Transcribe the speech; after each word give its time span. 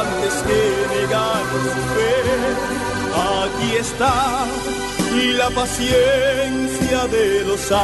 antes 0.00 0.34
que 0.46 0.60
negar 0.94 1.42
su 1.74 1.82
fe. 1.94 2.16
Aquí 3.14 3.76
está 3.80 4.46
la 5.38 5.50
paciencia 5.50 7.06
de 7.06 7.44
los 7.44 7.60
santos. 7.60 7.76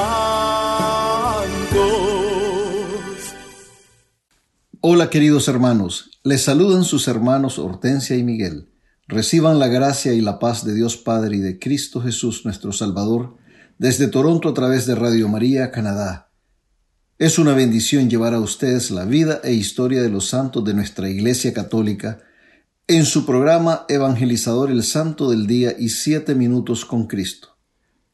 Hola 4.81 5.11
queridos 5.11 5.49
hermanos, 5.49 6.11
les 6.25 6.43
saludan 6.43 6.85
sus 6.85 7.09
hermanos 7.09 7.59
Hortensia 7.59 8.17
y 8.17 8.23
Miguel. 8.23 8.69
Reciban 9.07 9.59
la 9.59 9.69
gracia 9.69 10.13
y 10.13 10.21
la 10.21 10.39
paz 10.39 10.65
de 10.65 10.75
Dios 10.75 10.97
Padre 10.97 11.37
y 11.37 11.41
de 11.41 11.59
Cristo 11.59 12.01
Jesús 12.01 12.45
nuestro 12.45 12.73
Salvador 12.73 13.37
desde 13.79 14.09
Toronto 14.09 14.49
a 14.49 14.55
través 14.55 14.87
de 14.87 14.95
Radio 14.95 15.29
María, 15.29 15.71
Canadá. 15.71 16.32
Es 17.23 17.39
una 17.39 17.55
bendición 17.55 18.11
llevar 18.11 18.35
a 18.35 18.41
ustedes 18.41 18.91
la 18.91 19.05
vida 19.05 19.41
e 19.45 19.53
historia 19.53 20.03
de 20.03 20.09
los 20.09 20.27
santos 20.27 20.65
de 20.65 20.75
nuestra 20.75 21.09
Iglesia 21.09 21.55
Católica 21.55 22.19
en 22.89 23.05
su 23.05 23.25
programa 23.25 23.87
Evangelizador 23.89 24.73
el 24.73 24.83
Santo 24.83 25.31
del 25.31 25.47
Día 25.47 25.73
y 25.79 25.91
Siete 25.91 26.35
Minutos 26.35 26.85
con 26.85 27.07
Cristo. 27.07 27.57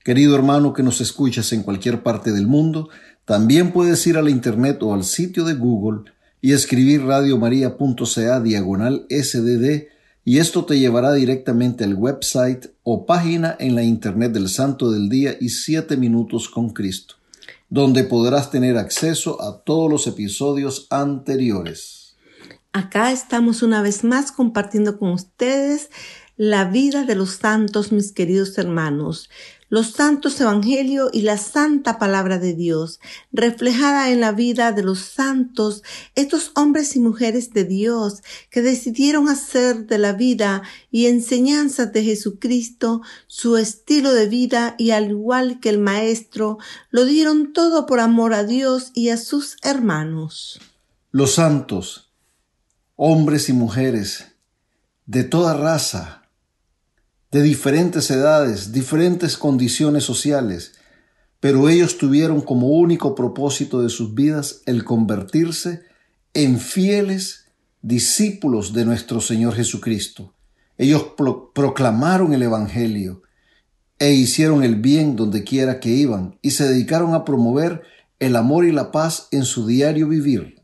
Querido 0.05 0.37
hermano 0.37 0.75
que 0.75 0.83
nos 0.83 1.01
escuchas 1.01 1.55
en 1.55 1.63
cualquier 1.63 2.03
parte 2.03 2.33
del 2.33 2.47
mundo, 2.47 2.91
también 3.25 3.73
puedes 3.73 4.07
ir 4.07 4.19
a 4.19 4.23
la 4.23 4.29
internet 4.29 4.83
o 4.83 4.93
al 4.93 5.05
sitio 5.05 5.47
de 5.47 5.55
Google 5.55 6.13
y 6.43 6.53
escribir 6.53 7.03
radiomaria.ca 7.07 8.41
diagonal 8.41 9.07
sdd 9.09 9.87
y 10.23 10.37
esto 10.37 10.67
te 10.67 10.79
llevará 10.79 11.15
directamente 11.15 11.85
al 11.85 11.95
website 11.95 12.67
o 12.83 13.07
página 13.07 13.57
en 13.59 13.75
la 13.75 13.83
internet 13.83 14.33
del 14.33 14.51
Santo 14.51 14.91
del 14.91 15.09
Día 15.09 15.35
y 15.41 15.49
Siete 15.49 15.97
Minutos 15.97 16.51
con 16.51 16.69
Cristo, 16.75 17.15
donde 17.69 18.05
podrás 18.05 18.51
tener 18.51 18.77
acceso 18.77 19.43
a 19.43 19.63
todos 19.63 19.91
los 19.91 20.07
episodios 20.07 20.87
anteriores. 20.91 22.17
Acá 22.73 23.13
estamos 23.13 23.63
una 23.63 23.83
vez 23.83 24.05
más 24.05 24.33
compartiendo 24.33 24.99
con 24.99 25.11
ustedes 25.11 25.91
la 26.37 26.65
vida 26.65 27.05
de 27.05 27.17
los 27.17 27.31
santos, 27.31 27.93
mis 27.93 28.13
queridos 28.13 28.57
hermanos 28.59 29.29
los 29.69 29.93
santos 29.93 30.41
evangelios 30.41 31.11
y 31.13 31.23
la 31.23 31.37
santa 31.37 31.99
palabra 31.99 32.39
de 32.39 32.55
Dios, 32.55 33.01
reflejada 33.33 34.11
en 34.11 34.21
la 34.21 34.33
vida 34.33 34.73
de 34.73 34.83
los 34.83 35.01
santos, 35.01 35.83
estos 36.15 36.53
hombres 36.55 36.97
y 36.97 37.01
mujeres 37.01 37.53
de 37.53 37.65
Dios 37.65 38.23
que 38.51 38.63
decidieron 38.63 39.29
hacer 39.29 39.87
de 39.87 39.99
la 39.99 40.13
vida 40.13 40.63
y 40.91 41.07
enseñanzas 41.07 41.93
de 41.93 42.05
Jesucristo 42.05 43.03
su 43.27 43.57
estilo 43.57 44.13
de 44.13 44.27
vida 44.29 44.75
y 44.79 44.91
al 44.91 45.11
igual 45.11 45.61
que 45.61 45.69
el 45.69 45.79
Maestro, 45.79 46.59
lo 46.91 47.05
dieron 47.05 47.53
todo 47.53 47.87
por 47.87 48.01
amor 48.01 48.35
a 48.35 48.45
Dios 48.45 48.91
y 48.95 49.11
a 49.11 49.17
sus 49.17 49.57
hermanos. 49.63 50.61
Los 51.11 51.35
santos, 51.35 52.11
hombres 52.97 53.49
y 53.49 53.53
mujeres, 53.53 54.27
de 55.07 55.25
toda 55.25 55.55
raza, 55.55 56.18
de 57.31 57.43
diferentes 57.43 58.11
edades, 58.11 58.73
diferentes 58.73 59.37
condiciones 59.37 60.05
sociales, 60.05 60.75
pero 61.41 61.69
ellos 61.69 61.99
tuvieron 61.99 62.41
como 62.41 62.69
único 62.69 63.15
propósito 63.15 63.83
de 63.83 63.91
sus 63.91 64.15
vidas 64.15 64.63
el 64.67 64.85
convertirse 64.85 65.83
en 66.35 66.59
fieles 66.59 67.47
discípulos 67.83 68.73
de 68.73 68.85
nuestro 68.85 69.21
Señor 69.21 69.55
Jesucristo. 69.55 70.35
Ellos 70.79 71.13
proclamaron 71.55 72.33
el 72.33 72.43
Evangelio 72.43 73.23
e 73.99 74.13
hicieron 74.13 74.63
el 74.63 74.77
bien 74.77 75.17
donde 75.17 75.45
quiera 75.45 75.81
que 75.81 75.91
iban 75.91 76.39
y 76.43 76.53
se 76.53 76.69
dedicaron 76.69 77.15
a 77.15 77.25
promover 77.25 77.83
el 78.19 78.37
amor 78.37 78.65
y 78.65 78.73
la 78.73 78.91
paz 78.91 79.29
en 79.31 79.45
su 79.45 79.67
diario 79.67 80.09
vivir 80.09 80.58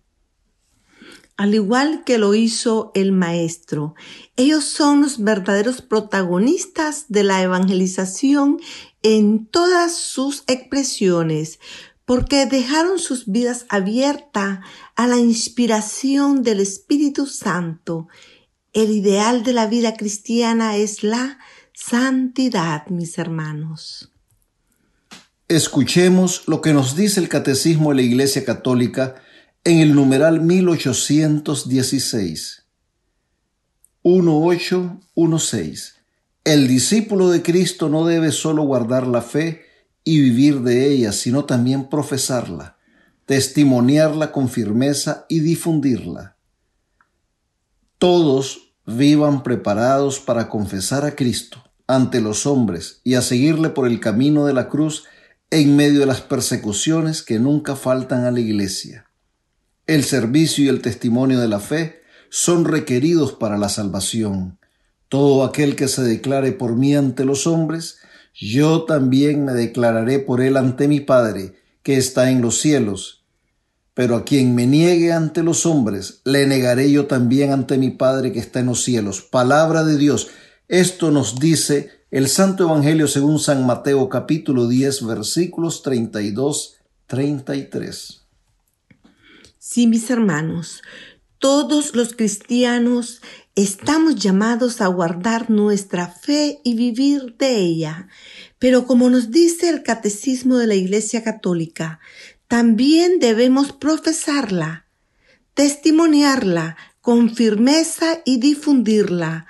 al 1.36 1.54
igual 1.54 2.04
que 2.04 2.18
lo 2.18 2.34
hizo 2.34 2.92
el 2.94 3.12
Maestro. 3.12 3.94
Ellos 4.36 4.64
son 4.64 5.02
los 5.02 5.22
verdaderos 5.22 5.82
protagonistas 5.82 7.06
de 7.08 7.24
la 7.24 7.42
evangelización 7.42 8.60
en 9.02 9.46
todas 9.46 9.96
sus 9.96 10.44
expresiones, 10.46 11.58
porque 12.04 12.46
dejaron 12.46 12.98
sus 12.98 13.26
vidas 13.26 13.66
abiertas 13.68 14.60
a 14.94 15.06
la 15.06 15.16
inspiración 15.16 16.42
del 16.42 16.60
Espíritu 16.60 17.26
Santo. 17.26 18.08
El 18.72 18.90
ideal 18.90 19.42
de 19.42 19.52
la 19.52 19.66
vida 19.66 19.96
cristiana 19.96 20.76
es 20.76 21.02
la 21.02 21.38
santidad, 21.72 22.86
mis 22.88 23.18
hermanos. 23.18 24.10
Escuchemos 25.48 26.44
lo 26.46 26.60
que 26.60 26.72
nos 26.72 26.96
dice 26.96 27.20
el 27.20 27.28
Catecismo 27.28 27.90
de 27.90 27.96
la 27.96 28.02
Iglesia 28.02 28.44
Católica 28.44 29.16
en 29.64 29.78
el 29.78 29.94
numeral 29.94 30.42
1816. 30.42 32.64
1816. 34.04 35.94
El 36.44 36.68
discípulo 36.68 37.30
de 37.30 37.42
Cristo 37.42 37.88
no 37.88 38.04
debe 38.04 38.30
solo 38.30 38.64
guardar 38.64 39.06
la 39.06 39.22
fe 39.22 39.62
y 40.04 40.20
vivir 40.20 40.60
de 40.60 40.90
ella, 40.90 41.12
sino 41.12 41.46
también 41.46 41.88
profesarla, 41.88 42.76
testimoniarla 43.24 44.32
con 44.32 44.50
firmeza 44.50 45.24
y 45.30 45.40
difundirla. 45.40 46.36
Todos 47.96 48.74
vivan 48.84 49.42
preparados 49.42 50.20
para 50.20 50.50
confesar 50.50 51.06
a 51.06 51.16
Cristo 51.16 51.64
ante 51.86 52.20
los 52.20 52.44
hombres 52.44 53.00
y 53.02 53.14
a 53.14 53.22
seguirle 53.22 53.70
por 53.70 53.86
el 53.86 53.98
camino 53.98 54.44
de 54.44 54.52
la 54.52 54.68
cruz 54.68 55.04
en 55.50 55.74
medio 55.74 56.00
de 56.00 56.06
las 56.06 56.20
persecuciones 56.20 57.22
que 57.22 57.38
nunca 57.38 57.76
faltan 57.76 58.26
a 58.26 58.30
la 58.30 58.40
iglesia. 58.40 59.03
El 59.86 60.02
servicio 60.02 60.64
y 60.64 60.68
el 60.68 60.80
testimonio 60.80 61.38
de 61.38 61.48
la 61.48 61.60
fe 61.60 62.00
son 62.30 62.64
requeridos 62.64 63.32
para 63.32 63.58
la 63.58 63.68
salvación. 63.68 64.58
Todo 65.10 65.44
aquel 65.44 65.76
que 65.76 65.88
se 65.88 66.02
declare 66.02 66.52
por 66.52 66.74
mí 66.74 66.96
ante 66.96 67.26
los 67.26 67.46
hombres, 67.46 67.98
yo 68.34 68.84
también 68.84 69.44
me 69.44 69.52
declararé 69.52 70.20
por 70.20 70.40
él 70.40 70.56
ante 70.56 70.88
mi 70.88 71.00
Padre, 71.00 71.56
que 71.82 71.98
está 71.98 72.30
en 72.30 72.40
los 72.40 72.60
cielos. 72.60 73.24
Pero 73.92 74.16
a 74.16 74.24
quien 74.24 74.54
me 74.54 74.66
niegue 74.66 75.12
ante 75.12 75.42
los 75.42 75.66
hombres, 75.66 76.22
le 76.24 76.46
negaré 76.46 76.90
yo 76.90 77.04
también 77.04 77.52
ante 77.52 77.76
mi 77.76 77.90
Padre 77.90 78.32
que 78.32 78.38
está 78.38 78.60
en 78.60 78.66
los 78.66 78.82
cielos. 78.82 79.20
Palabra 79.20 79.84
de 79.84 79.98
Dios. 79.98 80.28
Esto 80.66 81.10
nos 81.10 81.38
dice 81.38 81.90
el 82.10 82.28
Santo 82.28 82.64
Evangelio 82.64 83.06
según 83.06 83.38
San 83.38 83.66
Mateo 83.66 84.08
capítulo 84.08 84.66
10 84.66 85.04
versículos 85.06 85.82
32, 85.82 86.76
33. 87.06 88.23
Sí, 89.66 89.86
mis 89.86 90.10
hermanos, 90.10 90.82
todos 91.38 91.94
los 91.94 92.12
cristianos 92.12 93.22
estamos 93.54 94.16
llamados 94.16 94.82
a 94.82 94.88
guardar 94.88 95.48
nuestra 95.48 96.06
fe 96.06 96.60
y 96.64 96.74
vivir 96.74 97.36
de 97.38 97.56
ella. 97.56 98.08
Pero 98.58 98.86
como 98.86 99.08
nos 99.08 99.30
dice 99.30 99.70
el 99.70 99.82
Catecismo 99.82 100.58
de 100.58 100.66
la 100.66 100.74
Iglesia 100.74 101.24
Católica, 101.24 101.98
también 102.46 103.20
debemos 103.20 103.72
profesarla, 103.72 104.86
testimoniarla 105.54 106.76
con 107.00 107.34
firmeza 107.34 108.20
y 108.26 108.40
difundirla. 108.40 109.46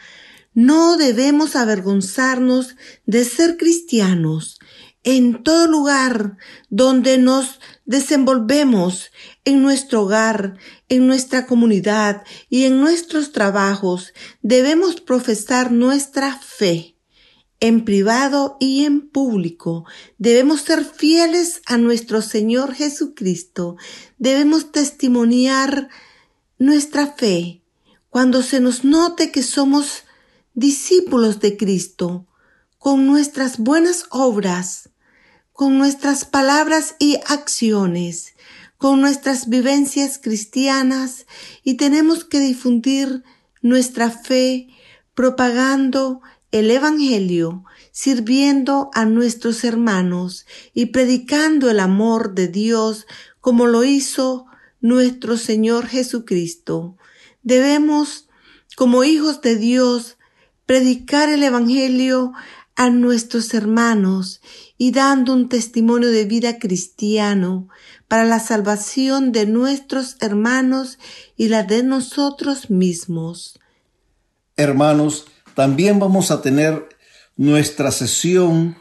No 0.55 0.97
debemos 0.97 1.57
avergonzarnos 1.57 2.77
de 3.05 3.25
ser 3.25 3.57
cristianos 3.57 4.61
en 5.05 5.43
todo 5.43 5.67
lugar 5.67 6.39
donde 6.71 7.19
nos 7.19 7.61
desenvolvemos, 7.85 9.11
en 9.45 9.63
nuestro 9.63 10.03
hogar, 10.03 10.57
en 10.89 11.07
nuestra 11.07 11.47
comunidad 11.47 12.25
y 12.49 12.65
en 12.65 12.81
nuestros 12.81 13.33
trabajos, 13.33 14.13
debemos 14.43 15.01
profesar 15.01 15.71
nuestra 15.73 16.39
fe. 16.39 16.97
En 17.61 17.85
privado 17.85 18.57
y 18.61 18.85
en 18.85 19.09
público 19.09 19.85
debemos 20.19 20.63
ser 20.63 20.85
fieles 20.85 21.63
a 21.67 21.79
nuestro 21.79 22.21
Señor 22.21 22.75
Jesucristo. 22.75 23.77
Debemos 24.19 24.73
testimoniar 24.73 25.89
nuestra 26.59 27.07
fe 27.07 27.63
cuando 28.11 28.43
se 28.43 28.61
nos 28.61 28.85
note 28.85 29.33
que 29.33 29.43
somos 29.43 30.05
discípulos 30.55 31.41
de 31.41 31.57
Cristo, 31.57 32.27
con 32.79 33.07
nuestras 33.07 33.59
buenas 33.59 34.05
obras, 34.11 34.91
con 35.53 35.79
nuestras 35.79 36.25
palabras 36.25 36.97
y 36.99 37.17
acciones, 37.27 38.34
con 38.85 39.01
nuestras 39.01 39.49
vivencias 39.49 40.19
cristianas 40.19 41.25
y 41.63 41.79
tenemos 41.79 42.23
que 42.27 42.39
difundir 42.39 43.25
nuestra 43.63 44.11
fe 44.11 44.69
propagando 45.15 46.21
el 46.53 46.71
Evangelio, 46.71 47.65
sirviendo 47.93 48.91
a 48.93 49.07
nuestros 49.07 49.65
hermanos 49.65 50.45
y 50.75 50.85
predicando 50.93 51.71
el 51.71 51.81
amor 51.81 52.35
de 52.35 52.49
Dios 52.49 53.07
como 53.41 53.67
lo 53.67 53.85
hizo 53.85 54.45
nuestro 54.83 55.39
Señor 55.39 55.87
Jesucristo. 55.87 56.99
Debemos, 57.43 58.29
como 58.77 59.03
hijos 59.03 59.41
de 59.41 59.57
Dios, 59.57 60.19
predicar 60.67 61.31
el 61.31 61.43
Evangelio 61.43 62.35
a 62.77 62.91
nuestros 62.91 63.55
hermanos 63.55 64.41
y 64.77 64.91
dando 64.91 65.33
un 65.33 65.49
testimonio 65.49 66.11
de 66.11 66.25
vida 66.25 66.59
cristiano 66.59 67.69
para 68.09 68.25
la 68.25 68.41
salvación 68.41 69.33
de 69.33 69.47
nuestros 69.47 70.17
hermanos 70.21 70.99
y 71.37 71.49
la 71.49 71.63
de 71.63 71.83
nosotros 71.83 72.71
mismos. 72.71 73.59
Hermanos, 74.57 75.27
también 75.55 75.99
vamos 75.99 76.31
a 76.31 76.43
tener 76.43 76.89
nuestra 77.37 77.91
sesión 77.93 78.77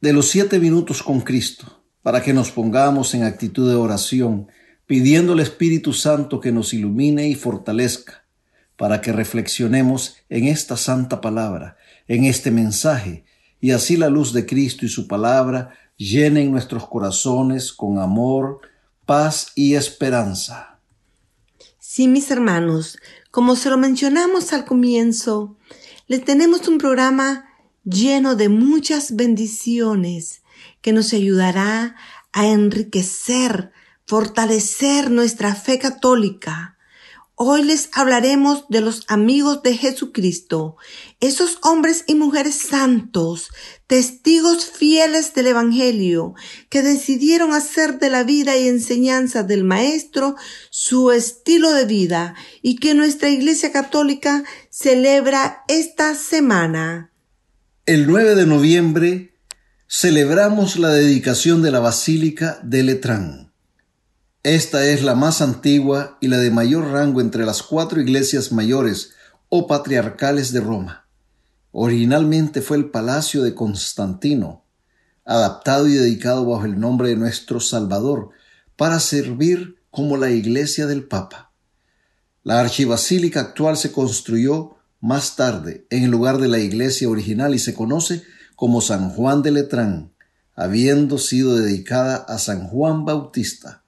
de 0.00 0.12
los 0.12 0.28
siete 0.28 0.58
minutos 0.58 1.02
con 1.02 1.20
Cristo 1.20 1.82
para 2.02 2.22
que 2.22 2.32
nos 2.32 2.50
pongamos 2.50 3.14
en 3.14 3.24
actitud 3.24 3.68
de 3.68 3.76
oración, 3.76 4.48
pidiendo 4.86 5.34
al 5.34 5.40
Espíritu 5.40 5.92
Santo 5.92 6.40
que 6.40 6.52
nos 6.52 6.72
ilumine 6.72 7.28
y 7.28 7.34
fortalezca 7.34 8.24
para 8.76 9.00
que 9.00 9.12
reflexionemos 9.12 10.16
en 10.30 10.46
esta 10.46 10.76
santa 10.76 11.20
palabra, 11.20 11.76
en 12.10 12.24
este 12.24 12.50
mensaje, 12.50 13.24
y 13.60 13.70
así 13.70 13.96
la 13.96 14.08
luz 14.08 14.32
de 14.32 14.44
Cristo 14.44 14.84
y 14.84 14.88
su 14.88 15.06
palabra 15.06 15.78
llenen 15.96 16.50
nuestros 16.50 16.88
corazones 16.88 17.72
con 17.72 18.00
amor, 18.00 18.62
paz 19.06 19.52
y 19.54 19.76
esperanza. 19.76 20.80
Sí, 21.78 22.08
mis 22.08 22.28
hermanos, 22.32 22.98
como 23.30 23.54
se 23.54 23.70
lo 23.70 23.78
mencionamos 23.78 24.52
al 24.52 24.64
comienzo, 24.64 25.56
les 26.08 26.24
tenemos 26.24 26.66
un 26.66 26.78
programa 26.78 27.44
lleno 27.84 28.34
de 28.34 28.48
muchas 28.48 29.14
bendiciones 29.14 30.42
que 30.80 30.92
nos 30.92 31.12
ayudará 31.12 31.94
a 32.32 32.48
enriquecer, 32.48 33.70
fortalecer 34.04 35.12
nuestra 35.12 35.54
fe 35.54 35.78
católica, 35.78 36.76
Hoy 37.42 37.64
les 37.64 37.88
hablaremos 37.94 38.66
de 38.68 38.82
los 38.82 39.04
amigos 39.08 39.62
de 39.62 39.74
Jesucristo, 39.74 40.76
esos 41.20 41.56
hombres 41.62 42.04
y 42.06 42.14
mujeres 42.14 42.54
santos, 42.54 43.48
testigos 43.86 44.66
fieles 44.66 45.32
del 45.32 45.46
Evangelio, 45.46 46.34
que 46.68 46.82
decidieron 46.82 47.54
hacer 47.54 47.98
de 47.98 48.10
la 48.10 48.24
vida 48.24 48.58
y 48.58 48.68
enseñanza 48.68 49.42
del 49.42 49.64
Maestro 49.64 50.36
su 50.68 51.12
estilo 51.12 51.72
de 51.72 51.86
vida 51.86 52.34
y 52.60 52.76
que 52.76 52.92
nuestra 52.92 53.30
Iglesia 53.30 53.72
Católica 53.72 54.44
celebra 54.68 55.64
esta 55.66 56.14
semana. 56.14 57.10
El 57.86 58.06
9 58.06 58.34
de 58.34 58.44
noviembre 58.44 59.34
celebramos 59.88 60.78
la 60.78 60.90
dedicación 60.90 61.62
de 61.62 61.70
la 61.70 61.80
Basílica 61.80 62.60
de 62.62 62.82
Letrán. 62.82 63.49
Esta 64.42 64.86
es 64.86 65.02
la 65.02 65.14
más 65.14 65.42
antigua 65.42 66.16
y 66.18 66.28
la 66.28 66.38
de 66.38 66.50
mayor 66.50 66.92
rango 66.92 67.20
entre 67.20 67.44
las 67.44 67.62
cuatro 67.62 68.00
iglesias 68.00 68.52
mayores 68.52 69.10
o 69.50 69.66
patriarcales 69.66 70.50
de 70.54 70.62
Roma. 70.62 71.04
Originalmente 71.72 72.62
fue 72.62 72.78
el 72.78 72.90
palacio 72.90 73.42
de 73.42 73.54
Constantino, 73.54 74.64
adaptado 75.26 75.86
y 75.88 75.92
dedicado 75.92 76.46
bajo 76.46 76.64
el 76.64 76.80
nombre 76.80 77.10
de 77.10 77.16
nuestro 77.16 77.60
Salvador, 77.60 78.30
para 78.76 78.98
servir 78.98 79.76
como 79.90 80.16
la 80.16 80.30
iglesia 80.30 80.86
del 80.86 81.04
Papa. 81.04 81.52
La 82.42 82.60
archibasílica 82.60 83.40
actual 83.40 83.76
se 83.76 83.92
construyó 83.92 84.78
más 85.00 85.36
tarde 85.36 85.86
en 85.90 86.04
el 86.04 86.10
lugar 86.10 86.38
de 86.38 86.48
la 86.48 86.60
iglesia 86.60 87.10
original 87.10 87.54
y 87.54 87.58
se 87.58 87.74
conoce 87.74 88.22
como 88.56 88.80
San 88.80 89.10
Juan 89.10 89.42
de 89.42 89.50
Letrán, 89.50 90.14
habiendo 90.54 91.18
sido 91.18 91.56
dedicada 91.56 92.16
a 92.16 92.38
San 92.38 92.68
Juan 92.68 93.04
Bautista. 93.04 93.80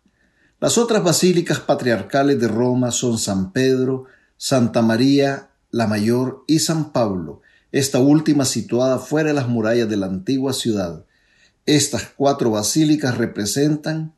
Las 0.62 0.79
otras 0.79 1.03
basílicas 1.03 1.59
patriarcales 1.59 2.38
de 2.38 2.47
Roma 2.47 2.93
son 2.93 3.19
San 3.19 3.50
Pedro, 3.50 4.05
Santa 4.37 4.81
María 4.81 5.49
la 5.73 5.88
Mayor 5.88 6.44
y 6.47 6.61
San 6.61 6.93
Pablo, 6.93 7.41
esta 7.73 7.99
última 7.99 8.44
situada 8.44 9.00
fuera 9.00 9.31
de 9.31 9.35
las 9.35 9.49
murallas 9.49 9.88
de 9.88 9.97
la 9.97 10.06
antigua 10.06 10.53
ciudad. 10.53 11.05
Estas 11.67 12.05
cuatro 12.17 12.53
basílicas 12.53 13.19
representan 13.19 14.14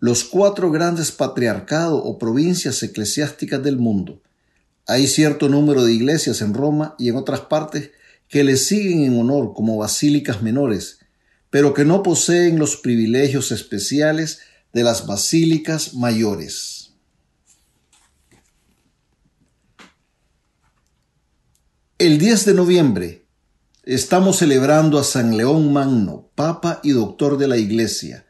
los 0.00 0.24
cuatro 0.24 0.72
grandes 0.72 1.12
patriarcados 1.12 2.00
o 2.02 2.18
provincias 2.18 2.82
eclesiásticas 2.82 3.62
del 3.62 3.76
mundo. 3.76 4.20
Hay 4.88 5.06
cierto 5.06 5.48
número 5.48 5.84
de 5.84 5.92
iglesias 5.92 6.42
en 6.42 6.54
Roma 6.54 6.96
y 6.98 7.08
en 7.08 7.14
otras 7.14 7.42
partes 7.42 7.92
que 8.26 8.42
le 8.42 8.56
siguen 8.56 9.04
en 9.04 9.16
honor 9.16 9.52
como 9.54 9.76
basílicas 9.76 10.42
menores, 10.42 10.98
pero 11.50 11.72
que 11.72 11.84
no 11.84 12.02
poseen 12.02 12.58
los 12.58 12.76
privilegios 12.76 13.52
especiales 13.52 14.40
de 14.72 14.82
las 14.82 15.06
basílicas 15.06 15.94
mayores. 15.94 16.94
El 21.98 22.18
10 22.18 22.44
de 22.44 22.54
noviembre 22.54 23.26
estamos 23.82 24.36
celebrando 24.36 24.98
a 24.98 25.04
San 25.04 25.36
León 25.36 25.72
Magno, 25.72 26.30
Papa 26.34 26.80
y 26.82 26.90
Doctor 26.90 27.38
de 27.38 27.48
la 27.48 27.56
Iglesia. 27.56 28.26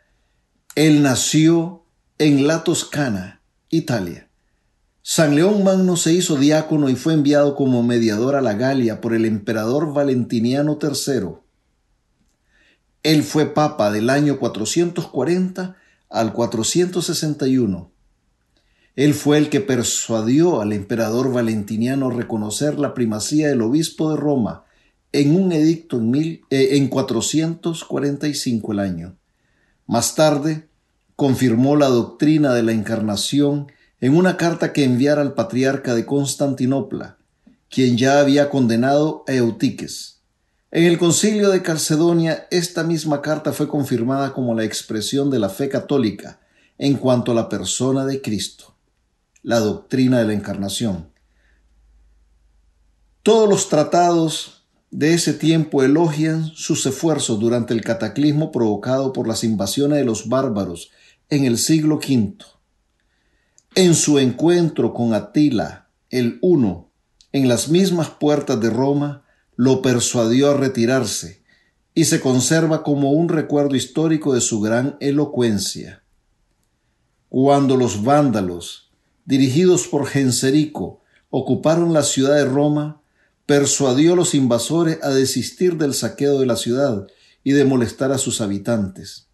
Él 0.74 1.02
nació 1.02 1.84
en 2.18 2.46
La 2.46 2.64
Toscana, 2.64 3.42
Italia. 3.68 4.30
San 5.02 5.34
León 5.34 5.64
Magno 5.64 5.96
se 5.96 6.12
hizo 6.12 6.36
diácono 6.36 6.88
y 6.88 6.94
fue 6.94 7.14
enviado 7.14 7.54
como 7.54 7.82
mediador 7.82 8.36
a 8.36 8.40
la 8.40 8.54
Galia 8.54 9.00
por 9.00 9.14
el 9.14 9.24
emperador 9.24 9.92
Valentiniano 9.92 10.78
III. 10.80 11.36
Él 13.02 13.22
fue 13.22 13.52
papa 13.52 13.90
del 13.90 14.10
año 14.10 14.38
440 14.38 15.76
al 16.10 16.32
461. 16.32 17.90
Él 18.96 19.14
fue 19.14 19.38
el 19.38 19.48
que 19.48 19.60
persuadió 19.60 20.60
al 20.60 20.72
emperador 20.72 21.32
Valentiniano 21.32 22.08
a 22.08 22.12
reconocer 22.14 22.78
la 22.78 22.94
primacía 22.94 23.48
del 23.48 23.62
obispo 23.62 24.10
de 24.10 24.16
Roma 24.16 24.64
en 25.12 25.36
un 25.36 25.52
edicto 25.52 25.98
en, 25.98 26.10
mil, 26.10 26.40
eh, 26.50 26.70
en 26.72 26.88
445 26.88 28.72
el 28.72 28.78
año. 28.80 29.16
Más 29.86 30.14
tarde, 30.14 30.68
confirmó 31.16 31.76
la 31.76 31.86
doctrina 31.88 32.52
de 32.54 32.62
la 32.62 32.72
encarnación 32.72 33.72
en 34.00 34.16
una 34.16 34.36
carta 34.36 34.72
que 34.72 34.84
enviara 34.84 35.22
al 35.22 35.34
patriarca 35.34 35.94
de 35.94 36.06
Constantinopla, 36.06 37.18
quien 37.68 37.96
ya 37.96 38.20
había 38.20 38.50
condenado 38.50 39.24
a 39.26 39.32
Eutiques. 39.32 40.17
En 40.70 40.84
el 40.84 40.98
concilio 40.98 41.48
de 41.48 41.62
Calcedonia, 41.62 42.46
esta 42.50 42.84
misma 42.84 43.22
carta 43.22 43.54
fue 43.54 43.68
confirmada 43.68 44.34
como 44.34 44.54
la 44.54 44.64
expresión 44.64 45.30
de 45.30 45.38
la 45.38 45.48
fe 45.48 45.70
católica 45.70 46.40
en 46.76 46.96
cuanto 46.96 47.32
a 47.32 47.34
la 47.34 47.48
persona 47.48 48.04
de 48.04 48.20
Cristo, 48.20 48.74
la 49.42 49.60
doctrina 49.60 50.18
de 50.18 50.26
la 50.26 50.34
encarnación. 50.34 51.08
Todos 53.22 53.48
los 53.48 53.70
tratados 53.70 54.66
de 54.90 55.14
ese 55.14 55.32
tiempo 55.32 55.82
elogian 55.82 56.46
sus 56.54 56.84
esfuerzos 56.84 57.40
durante 57.40 57.72
el 57.72 57.82
cataclismo 57.82 58.52
provocado 58.52 59.14
por 59.14 59.26
las 59.26 59.44
invasiones 59.44 59.98
de 59.98 60.04
los 60.04 60.28
bárbaros 60.28 60.90
en 61.30 61.46
el 61.46 61.56
siglo 61.56 61.96
V. 61.96 62.36
En 63.74 63.94
su 63.94 64.18
encuentro 64.18 64.92
con 64.92 65.14
Atila 65.14 65.88
el 66.10 66.38
Uno 66.42 66.90
en 67.32 67.48
las 67.48 67.68
mismas 67.68 68.08
puertas 68.08 68.60
de 68.60 68.70
Roma, 68.70 69.24
lo 69.58 69.82
persuadió 69.82 70.52
a 70.52 70.54
retirarse 70.54 71.42
y 71.92 72.04
se 72.04 72.20
conserva 72.20 72.84
como 72.84 73.10
un 73.10 73.28
recuerdo 73.28 73.74
histórico 73.74 74.32
de 74.32 74.40
su 74.40 74.60
gran 74.60 74.96
elocuencia. 75.00 76.04
Cuando 77.28 77.76
los 77.76 78.04
vándalos, 78.04 78.92
dirigidos 79.24 79.88
por 79.88 80.06
Genserico, 80.06 81.02
ocuparon 81.28 81.92
la 81.92 82.04
ciudad 82.04 82.36
de 82.36 82.44
Roma, 82.44 83.02
persuadió 83.46 84.12
a 84.12 84.16
los 84.16 84.32
invasores 84.36 85.00
a 85.02 85.08
desistir 85.10 85.76
del 85.76 85.92
saqueo 85.92 86.38
de 86.38 86.46
la 86.46 86.54
ciudad 86.54 87.08
y 87.42 87.50
de 87.50 87.64
molestar 87.64 88.12
a 88.12 88.18
sus 88.18 88.40
habitantes. 88.40 89.26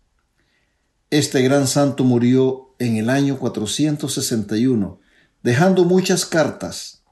Este 1.11 1.43
gran 1.43 1.66
santo 1.66 2.02
murió 2.02 2.75
en 2.78 2.97
el 2.97 3.11
año 3.11 3.38
461, 3.38 5.00
dejando 5.43 5.85
muchas 5.85 6.25
cartas 6.25 7.03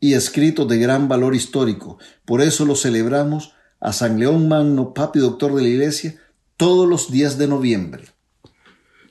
y 0.00 0.14
escritos 0.14 0.68
de 0.68 0.78
gran 0.78 1.08
valor 1.08 1.34
histórico. 1.34 1.98
Por 2.24 2.40
eso 2.40 2.64
lo 2.64 2.76
celebramos 2.76 3.54
a 3.80 3.92
San 3.92 4.18
León 4.18 4.48
Magno, 4.48 4.94
papi 4.94 5.18
doctor 5.18 5.54
de 5.54 5.62
la 5.62 5.68
Iglesia, 5.68 6.20
todos 6.56 6.88
los 6.88 7.10
días 7.10 7.38
de 7.38 7.48
noviembre. 7.48 8.04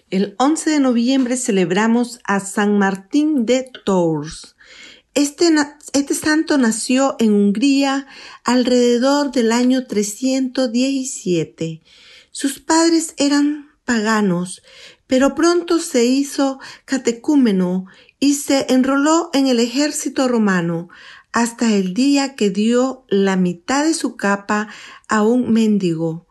El 0.09 0.35
11 0.37 0.69
de 0.69 0.79
noviembre 0.79 1.35
celebramos 1.35 2.19
a 2.23 2.39
San 2.39 2.77
Martín 2.77 3.45
de 3.45 3.69
Tours. 3.83 4.55
Este, 5.13 5.49
este, 5.93 6.13
santo 6.13 6.57
nació 6.57 7.15
en 7.19 7.33
Hungría 7.33 8.07
alrededor 8.43 9.31
del 9.31 9.51
año 9.51 9.85
317. 9.87 11.81
Sus 12.31 12.59
padres 12.59 13.15
eran 13.17 13.67
paganos, 13.83 14.61
pero 15.07 15.33
pronto 15.33 15.79
se 15.79 16.05
hizo 16.05 16.59
catecúmeno 16.85 17.87
y 18.19 18.35
se 18.35 18.71
enroló 18.73 19.29
en 19.33 19.47
el 19.47 19.59
ejército 19.59 20.27
romano 20.27 20.89
hasta 21.31 21.73
el 21.73 21.93
día 21.93 22.35
que 22.35 22.49
dio 22.49 23.05
la 23.09 23.35
mitad 23.35 23.85
de 23.85 23.93
su 23.93 24.15
capa 24.15 24.69
a 25.07 25.23
un 25.23 25.51
mendigo. 25.51 26.25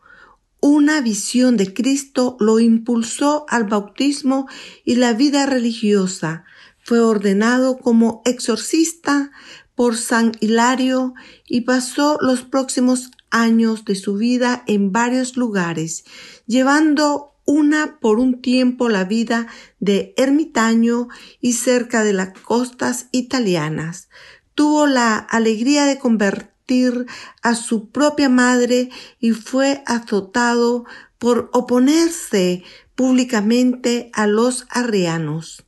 Una 0.59 1.01
visión 1.01 1.55
de 1.55 1.73
Cristo 1.73 2.35
lo 2.39 2.59
impulsó 2.59 3.45
al 3.47 3.65
bautismo 3.65 4.47
y 4.83 4.95
la 4.95 5.13
vida 5.13 5.45
religiosa. 5.45 6.45
Fue 6.83 6.99
ordenado 6.99 7.77
como 7.77 8.21
exorcista 8.25 9.31
por 9.75 9.95
San 9.95 10.31
Hilario 10.39 11.13
y 11.47 11.61
pasó 11.61 12.17
los 12.19 12.41
próximos 12.41 13.11
años 13.29 13.85
de 13.85 13.95
su 13.95 14.15
vida 14.15 14.63
en 14.67 14.91
varios 14.91 15.37
lugares, 15.37 16.03
llevando 16.47 17.36
una 17.47 17.97
por 17.99 18.19
un 18.19 18.41
tiempo 18.41 18.89
la 18.89 19.05
vida 19.05 19.47
de 19.79 20.13
ermitaño 20.17 21.07
y 21.41 21.53
cerca 21.53 22.03
de 22.03 22.13
las 22.13 22.37
costas 22.37 23.07
italianas. 23.11 24.09
Tuvo 24.53 24.85
la 24.85 25.17
alegría 25.17 25.85
de 25.85 25.97
convertir 25.97 27.07
a 27.41 27.55
su 27.55 27.89
propia 27.89 28.29
madre 28.29 28.89
y 29.19 29.31
fue 29.31 29.81
azotado 29.87 30.85
por 31.17 31.49
oponerse 31.53 32.63
públicamente 32.93 34.11
a 34.13 34.27
los 34.27 34.67
arrianos. 34.69 35.63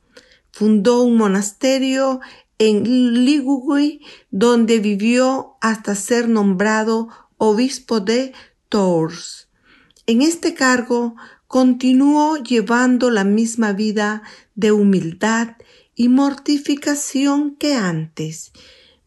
Fundó 0.52 1.00
un 1.02 1.16
monasterio 1.16 2.20
en 2.58 3.24
Ligugui, 3.24 4.04
donde 4.30 4.80
vivió 4.80 5.56
hasta 5.62 5.94
ser 5.94 6.28
nombrado 6.28 7.08
obispo 7.38 8.00
de 8.00 8.34
Tours. 8.68 9.48
En 10.06 10.20
este 10.20 10.52
cargo 10.52 11.14
continuó 11.50 12.36
llevando 12.36 13.10
la 13.10 13.24
misma 13.24 13.72
vida 13.72 14.22
de 14.54 14.70
humildad 14.70 15.56
y 15.96 16.08
mortificación 16.08 17.56
que 17.56 17.74
antes. 17.74 18.52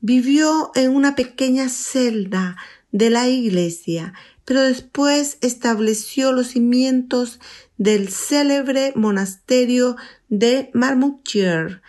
Vivió 0.02 0.72
en 0.76 0.92
una 0.94 1.16
pequeña 1.16 1.70
celda 1.70 2.58
de 2.92 3.10
la 3.10 3.30
iglesia, 3.30 4.14
pero 4.44 4.60
después 4.60 5.38
estableció 5.40 6.34
los 6.34 6.48
cimientos 6.48 7.40
del 7.78 8.10
célebre 8.10 8.92
monasterio 8.94 9.96
de 10.28 10.70
Marmoutier, 10.74 11.82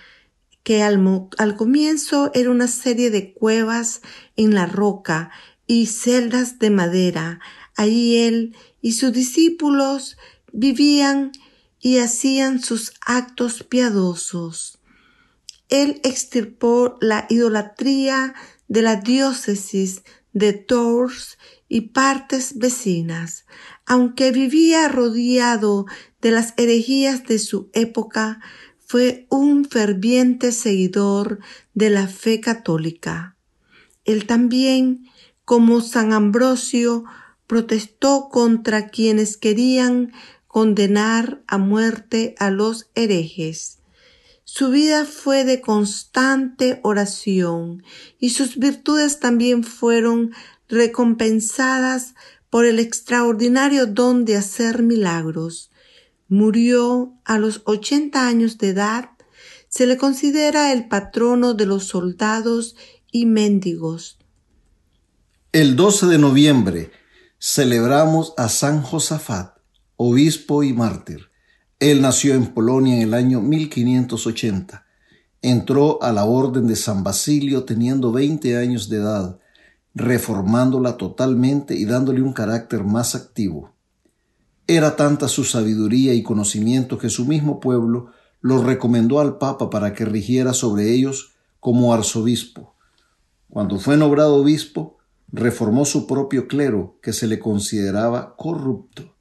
que 0.63 0.85
al, 0.85 1.05
al, 1.37 1.57
comienzo 1.57 2.31
era 2.33 2.53
una 2.53 2.69
serie 2.69 3.11
de 3.11 3.33
cuevas 3.33 4.03
en 4.37 4.55
la 4.55 4.67
roca 4.67 5.33
y 5.67 5.87
celdas 5.87 6.61
de 6.61 6.71
madera. 6.71 7.41
Allí 7.75 8.19
él 8.19 8.55
y 8.81 8.93
sus 8.93 9.13
discípulos 9.13 10.17
vivían 10.55 11.33
y 11.81 11.99
hacían 11.99 12.63
sus 12.63 12.95
actos 13.05 13.63
piadosos. 13.65 14.79
Él 15.69 16.01
extirpó 16.05 16.97
la 17.01 17.27
idolatría 17.29 18.35
de 18.69 18.83
la 18.83 18.97
diócesis 18.97 20.03
de 20.33 20.53
Tours 20.53 21.37
y 21.69 21.83
partes 21.83 22.59
vecinas. 22.59 23.45
Aunque 23.85 24.31
vivía 24.31 24.89
rodeado 24.89 25.87
de 26.23 26.31
las 26.31 26.55
herejías 26.57 27.25
de 27.25 27.39
su 27.39 27.71
época, 27.73 28.41
fue 28.79 29.27
un 29.29 29.65
ferviente 29.65 30.53
seguidor 30.53 31.41
de 31.75 31.91
la 31.91 32.07
fe 32.07 32.41
católica. 32.41 33.37
Él 34.05 34.27
también, 34.27 35.07
como 35.45 35.81
San 35.81 36.13
Ambrosio, 36.13 37.05
protestó 37.47 38.29
contra 38.31 38.89
quienes 38.89 39.37
querían 39.37 40.13
condenar 40.55 41.43
a 41.49 41.59
muerte 41.59 42.37
a 42.39 42.49
los 42.49 42.87
herejes. 42.95 43.81
Su 44.45 44.71
vida 44.71 45.05
fue 45.05 45.43
de 45.43 45.61
constante 45.61 46.79
oración 46.85 47.83
y 48.21 48.31
sus 48.31 48.57
virtudes 48.57 49.19
también 49.19 49.65
fueron 49.65 50.31
recompensadas 50.69 52.15
por 52.51 52.67
el 52.67 52.79
extraordinario 52.79 53.87
don 53.87 54.25
de 54.25 54.37
hacer 54.37 54.85
milagros. 54.85 55.73
Murió 56.29 57.15
a 57.25 57.37
los 57.39 57.63
ochenta 57.65 58.29
años 58.29 58.57
de 58.57 58.69
edad. 58.69 59.11
Se 59.69 59.87
le 59.89 59.97
considera 59.97 60.73
el 60.73 60.87
patrono 60.87 61.55
de 61.55 61.67
los 61.67 61.89
soldados 61.89 62.77
y 63.11 63.27
mendigos. 63.27 64.19
El 65.51 65.75
12 65.75 66.07
de 66.07 66.19
noviembre 66.19 66.93
celebramos 67.41 68.35
a 68.37 68.49
San 68.49 68.83
Josafat 68.83 69.54
obispo 69.97 70.63
y 70.63 70.73
mártir. 70.73 71.31
Él 71.81 72.01
nació 72.01 72.35
en 72.35 72.47
Polonia 72.47 72.97
en 72.97 73.03
el 73.03 73.15
año 73.15 73.41
1580. 73.41 74.87
Entró 75.43 76.03
a 76.03 76.13
la 76.13 76.25
orden 76.25 76.67
de 76.67 76.77
San 76.77 77.03
Basilio 77.05 77.65
teniendo 77.65 78.13
20 78.13 78.57
años 78.57 78.89
de 78.89 78.97
edad, 78.99 79.39
reformándola 79.95 80.97
totalmente 80.97 81.77
y 81.77 81.85
dándole 81.85 82.23
un 82.23 82.33
carácter 82.33 82.85
más 82.85 83.15
activo. 83.15 83.73
Era 84.67 84.97
tanta 84.97 85.29
su 85.29 85.45
sabiduría 85.45 86.15
y 86.15 86.23
conocimiento 86.23 86.97
que 86.97 87.11
su 87.11 87.27
mismo 87.27 87.61
pueblo 87.61 88.13
lo 88.41 88.63
recomendó 88.63 89.21
al 89.21 89.39
Papa 89.39 89.69
para 89.69 89.93
que 89.93 90.05
rigiera 90.05 90.55
sobre 90.55 90.93
ellos 90.93 91.33
como 91.61 91.93
arzobispo. 91.93 92.75
Cuando 93.51 93.79
fue 93.79 93.97
nombrado 93.97 94.37
obispo, 94.37 94.99
reformó 95.31 95.85
su 95.85 96.07
propio 96.07 96.49
clero, 96.49 96.99
que 97.03 97.13
se 97.13 97.27
le 97.27 97.39
consideraba 97.39 98.35
corrupto. 98.37 99.14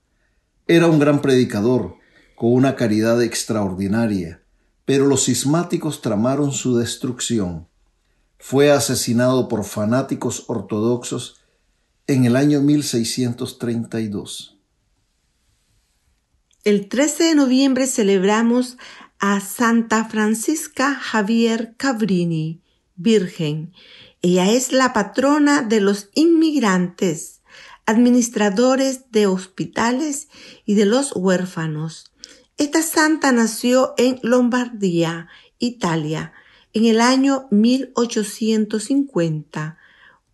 Era 0.68 0.88
un 0.88 0.98
gran 0.98 1.22
predicador, 1.22 1.98
con 2.36 2.54
una 2.54 2.78
caridad 2.78 3.22
extraordinaria, 3.22 4.44
pero 4.86 5.06
los 5.06 5.26
cismáticos 5.26 6.02
tramaron 6.02 6.54
su 6.54 6.78
destrucción. 6.78 7.68
Fue 8.40 8.72
asesinado 8.72 9.50
por 9.50 9.66
fanáticos 9.66 10.46
ortodoxos 10.48 11.42
en 12.08 12.24
el 12.24 12.38
año 12.38 12.62
1632. 12.62 14.58
El 16.64 16.88
13 16.88 17.24
de 17.26 17.36
noviembre 17.36 17.86
celebramos 17.86 18.78
a 19.20 19.42
Santa 19.42 20.06
Francisca 20.06 20.96
Javier 20.96 21.76
Cabrini, 21.76 22.62
Virgen. 22.96 23.74
Ella 24.22 24.50
es 24.50 24.72
la 24.72 24.94
patrona 24.94 25.62
de 25.62 25.82
los 25.82 26.10
inmigrantes 26.14 27.42
administradores 27.86 29.12
de 29.12 29.28
hospitales 29.28 30.30
y 30.66 30.74
de 30.76 30.86
los 30.86 31.14
huérfanos. 31.16 32.14
Esta 32.58 32.82
santa 32.82 33.32
nació 33.32 33.94
en 33.98 34.20
Lombardía, 34.22 35.30
Italia, 35.60 36.34
en 36.74 36.86
el 36.86 37.00
año 37.02 37.48
1850, 37.52 39.78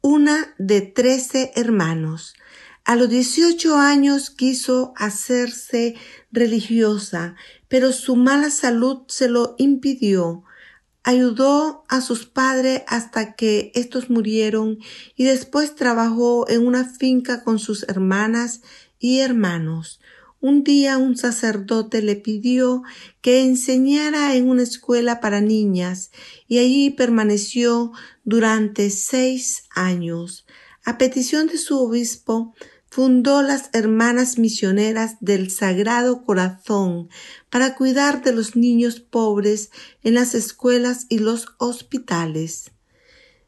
una 0.01 0.53
de 0.57 0.81
trece 0.81 1.51
hermanos. 1.55 2.35
A 2.85 2.95
los 2.95 3.09
18 3.09 3.75
años 3.75 4.29
quiso 4.29 4.93
hacerse 4.95 5.95
religiosa, 6.31 7.35
pero 7.67 7.91
su 7.91 8.15
mala 8.15 8.49
salud 8.49 9.01
se 9.07 9.27
lo 9.29 9.55
impidió. 9.57 10.45
Ayudó 11.03 11.83
a 11.87 12.01
sus 12.01 12.25
padres 12.25 12.83
hasta 12.87 13.35
que 13.35 13.71
estos 13.73 14.09
murieron 14.09 14.79
y 15.15 15.23
después 15.23 15.75
trabajó 15.75 16.49
en 16.49 16.65
una 16.67 16.85
finca 16.85 17.43
con 17.43 17.57
sus 17.57 17.83
hermanas 17.83 18.61
y 18.99 19.19
hermanos. 19.19 19.99
Un 20.41 20.63
día 20.63 20.97
un 20.97 21.17
sacerdote 21.17 22.01
le 22.01 22.15
pidió 22.15 22.83
que 23.21 23.41
enseñara 23.41 24.35
en 24.35 24.47
una 24.47 24.63
escuela 24.63 25.19
para 25.19 25.41
niñas 25.41 26.11
y 26.47 26.59
allí 26.59 26.91
permaneció 26.91 27.91
durante 28.23 28.89
seis 28.89 29.63
años. 29.71 30.45
A 30.85 30.97
petición 30.97 31.47
de 31.47 31.57
su 31.57 31.77
obispo, 31.77 32.53
fundó 32.99 33.41
las 33.41 33.69
Hermanas 33.71 34.37
Misioneras 34.37 35.15
del 35.21 35.51
Sagrado 35.51 36.25
Corazón 36.25 37.07
para 37.49 37.75
cuidar 37.75 38.21
de 38.23 38.33
los 38.33 38.57
niños 38.57 38.99
pobres 38.99 39.71
en 40.03 40.15
las 40.15 40.35
escuelas 40.35 41.05
y 41.07 41.19
los 41.19 41.47
hospitales. 41.59 42.71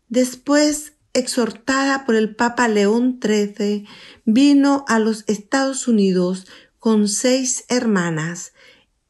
Después 0.08 0.94
exhortada 1.12 2.06
por 2.06 2.16
el 2.16 2.34
Papa 2.34 2.70
León 2.70 3.20
XIII, 3.22 3.86
vino 4.24 4.86
a 4.88 5.00
los 5.00 5.26
Estados 5.28 5.90
Unidos 5.90 6.48
con 6.80 7.10
seis 7.10 7.66
hermanas 7.68 8.54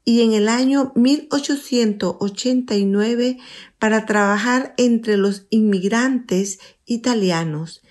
y 0.05 0.21
en 0.21 0.33
el 0.33 0.49
año 0.49 0.91
1889 0.95 3.37
para 3.77 4.07
trabajar 4.07 4.73
entre 4.77 5.17
los 5.17 5.45
inmigrantes 5.51 6.57
italianos, 6.87 7.83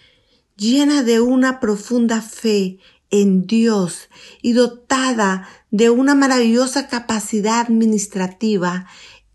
llena 0.60 1.02
de 1.02 1.22
una 1.22 1.58
profunda 1.58 2.20
fe 2.20 2.78
en 3.10 3.46
Dios 3.46 4.10
y 4.42 4.52
dotada 4.52 5.48
de 5.70 5.88
una 5.88 6.14
maravillosa 6.14 6.86
capacidad 6.86 7.60
administrativa, 7.60 8.86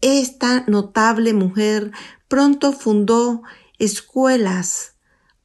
esta 0.01 0.65
notable 0.67 1.33
mujer 1.33 1.91
pronto 2.27 2.73
fundó 2.73 3.41
escuelas, 3.79 4.93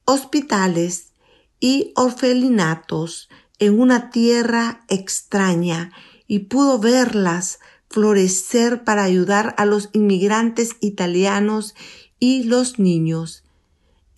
hospitales 0.05 1.13
y 1.59 1.93
orfelinatos 1.95 3.27
en 3.57 3.79
una 3.79 4.11
tierra 4.11 4.85
extraña 4.87 5.91
y 6.27 6.39
pudo 6.39 6.77
verlas 6.77 7.59
florecer 7.89 8.83
para 8.83 9.03
ayudar 9.03 9.55
a 9.57 9.65
los 9.65 9.89
inmigrantes 9.93 10.75
italianos 10.79 11.73
y 12.19 12.43
los 12.43 12.77
niños. 12.77 13.43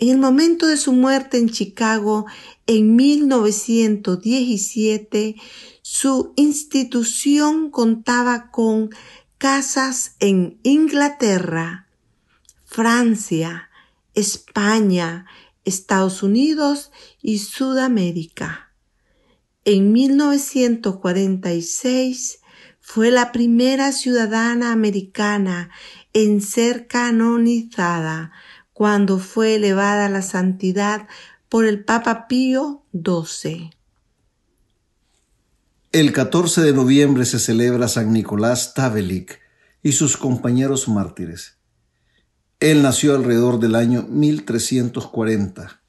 En 0.04 0.10
el 0.10 0.18
momento 0.18 0.68
de 0.68 0.76
su 0.76 0.92
muerte 0.92 1.38
en 1.38 1.48
Chicago 1.48 2.26
en 2.68 2.98
1917, 2.98 5.38
su 5.82 6.34
institución 6.36 7.72
contaba 7.72 8.52
con 8.52 8.90
casas 9.38 10.18
en 10.20 10.60
Inglaterra, 10.64 11.88
Francia, 12.66 13.70
España, 14.14 15.26
Estados 15.64 16.22
Unidos 16.22 16.92
y 17.22 17.38
Sudamérica. 17.38 18.74
En 19.64 19.94
1946 19.94 22.42
fue 22.82 23.10
la 23.10 23.32
primera 23.32 23.94
ciudadana 23.94 24.74
americana 24.74 25.70
en 26.12 26.42
ser 26.42 26.88
canonizada 26.88 28.34
cuando 28.74 29.20
fue 29.20 29.56
elevada 29.56 30.08
a 30.08 30.10
la 30.10 30.22
santidad 30.22 31.08
por 31.48 31.65
el 31.65 31.86
Papa 31.86 32.27
Pío 32.27 32.84
XII. 32.94 33.72
El 35.92 36.12
14 36.12 36.62
de 36.62 36.74
noviembre 36.74 37.25
se 37.25 37.38
celebra 37.38 37.88
San 37.88 38.12
Nicolás 38.12 38.74
Tavelik 38.74 39.39
y 39.84 39.92
sus 39.92 40.18
compañeros 40.18 40.88
mártires. 40.88 41.58
Él 42.60 42.82
nació 42.82 43.13
alrededor 43.15 43.60
del 43.60 43.75
año 43.75 44.03
1340. 44.10 45.82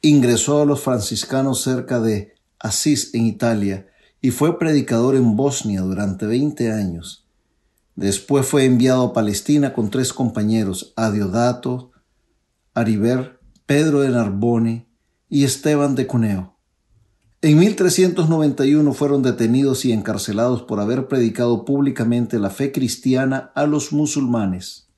Ingresó 0.00 0.62
a 0.62 0.64
los 0.64 0.80
franciscanos 0.80 1.60
cerca 1.62 2.00
de 2.00 2.34
Asís 2.58 3.12
en 3.12 3.26
Italia 3.26 3.88
y 4.22 4.30
fue 4.30 4.58
predicador 4.58 5.16
en 5.16 5.36
Bosnia 5.36 5.82
durante 5.82 6.24
20 6.26 6.72
años. 6.72 7.26
Después 7.94 8.46
fue 8.46 8.64
enviado 8.64 9.04
a 9.04 9.12
Palestina 9.12 9.74
con 9.74 9.90
tres 9.90 10.14
compañeros, 10.14 10.94
Adiodato, 10.96 11.91
Ariber, 12.74 13.38
Pedro 13.66 14.00
de 14.00 14.08
Narbone 14.08 14.88
y 15.28 15.44
Esteban 15.44 15.94
de 15.94 16.06
Cuneo. 16.06 16.56
En 17.42 17.58
1391 17.58 18.94
fueron 18.94 19.22
detenidos 19.22 19.84
y 19.84 19.92
encarcelados 19.92 20.62
por 20.62 20.80
haber 20.80 21.06
predicado 21.06 21.66
públicamente 21.66 22.38
la 22.38 22.48
fe 22.48 22.72
cristiana 22.72 23.50
a 23.54 23.66
los 23.66 23.92
musulmanes. 23.92 24.88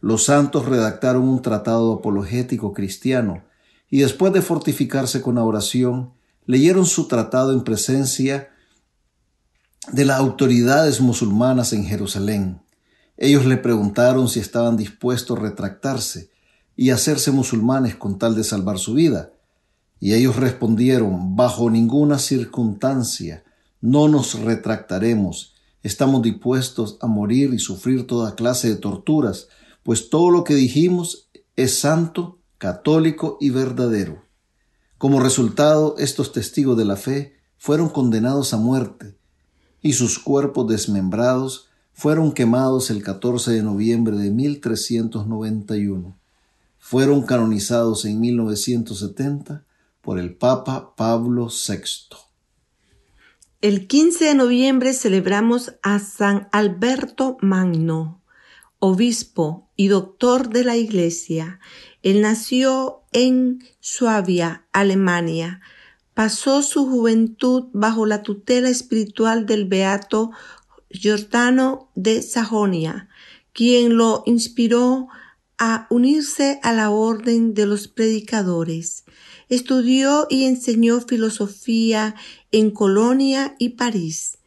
Los 0.00 0.24
santos 0.24 0.66
redactaron 0.66 1.22
un 1.22 1.40
tratado 1.40 1.94
apologético 1.94 2.74
cristiano 2.74 3.44
y 3.88 4.00
después 4.00 4.32
de 4.34 4.42
fortificarse 4.42 5.22
con 5.22 5.36
la 5.36 5.44
oración, 5.44 6.12
leyeron 6.44 6.84
su 6.84 7.08
tratado 7.08 7.52
en 7.52 7.62
presencia 7.62 8.50
de 9.92 10.04
las 10.04 10.18
autoridades 10.18 11.00
musulmanas 11.00 11.72
en 11.72 11.84
Jerusalén. 11.84 12.60
Ellos 13.16 13.46
le 13.46 13.56
preguntaron 13.56 14.28
si 14.28 14.40
estaban 14.40 14.76
dispuestos 14.76 15.38
a 15.38 15.42
retractarse 15.42 16.31
y 16.82 16.90
hacerse 16.90 17.30
musulmanes 17.30 17.94
con 17.94 18.18
tal 18.18 18.34
de 18.34 18.42
salvar 18.42 18.76
su 18.76 18.94
vida. 18.94 19.30
Y 20.00 20.14
ellos 20.14 20.34
respondieron, 20.34 21.36
bajo 21.36 21.70
ninguna 21.70 22.18
circunstancia, 22.18 23.44
no 23.80 24.08
nos 24.08 24.40
retractaremos, 24.40 25.54
estamos 25.84 26.22
dispuestos 26.22 26.98
a 27.00 27.06
morir 27.06 27.54
y 27.54 27.60
sufrir 27.60 28.08
toda 28.08 28.34
clase 28.34 28.68
de 28.68 28.74
torturas 28.74 29.46
pues 29.84 30.10
todo 30.10 30.30
lo 30.30 30.42
que 30.42 30.56
dijimos 30.56 31.28
es 31.54 31.78
santo, 31.78 32.40
católico 32.58 33.38
y 33.40 33.50
verdadero. 33.50 34.24
Como 34.98 35.20
resultado, 35.20 35.94
estos 35.98 36.32
testigos 36.32 36.76
de 36.76 36.84
la 36.84 36.96
fe 36.96 37.36
fueron 37.58 37.90
condenados 37.90 38.54
a 38.54 38.56
muerte 38.56 39.16
y 39.80 39.92
sus 39.92 40.18
cuerpos 40.18 40.66
desmembrados 40.66 41.68
fueron 41.92 42.32
quemados 42.32 42.90
el 42.90 43.04
14 43.04 43.52
de 43.52 43.62
noviembre 43.62 44.16
de 44.16 44.32
1391. 44.32 46.21
Fueron 46.84 47.22
canonizados 47.22 48.04
en 48.04 48.20
1970 48.20 49.64
por 50.00 50.18
el 50.18 50.34
Papa 50.34 50.94
Pablo 50.96 51.46
VI. 51.46 52.16
El 53.62 53.86
15 53.86 54.24
de 54.24 54.34
noviembre 54.34 54.92
celebramos 54.92 55.74
a 55.84 56.00
San 56.00 56.48
Alberto 56.50 57.38
Magno, 57.40 58.20
obispo 58.80 59.70
y 59.76 59.86
doctor 59.86 60.48
de 60.48 60.64
la 60.64 60.76
Iglesia. 60.76 61.60
Él 62.02 62.20
nació 62.20 63.02
en 63.12 63.62
Suabia, 63.78 64.66
Alemania. 64.72 65.60
Pasó 66.14 66.62
su 66.62 66.84
juventud 66.90 67.68
bajo 67.72 68.06
la 68.06 68.24
tutela 68.24 68.68
espiritual 68.68 69.46
del 69.46 69.66
beato 69.66 70.32
Giordano 70.90 71.90
de 71.94 72.22
Sajonia, 72.22 73.08
quien 73.52 73.96
lo 73.96 74.24
inspiró 74.26 75.08
a 75.64 75.86
unirse 75.90 76.58
a 76.64 76.72
la 76.72 76.90
orden 76.90 77.54
de 77.54 77.66
los 77.66 77.86
predicadores. 77.86 79.04
Estudió 79.48 80.26
y 80.28 80.46
enseñó 80.46 81.00
filosofía 81.00 82.16
en 82.50 82.72
Colonia 82.72 83.54
y 83.60 83.68
París, 83.68 84.38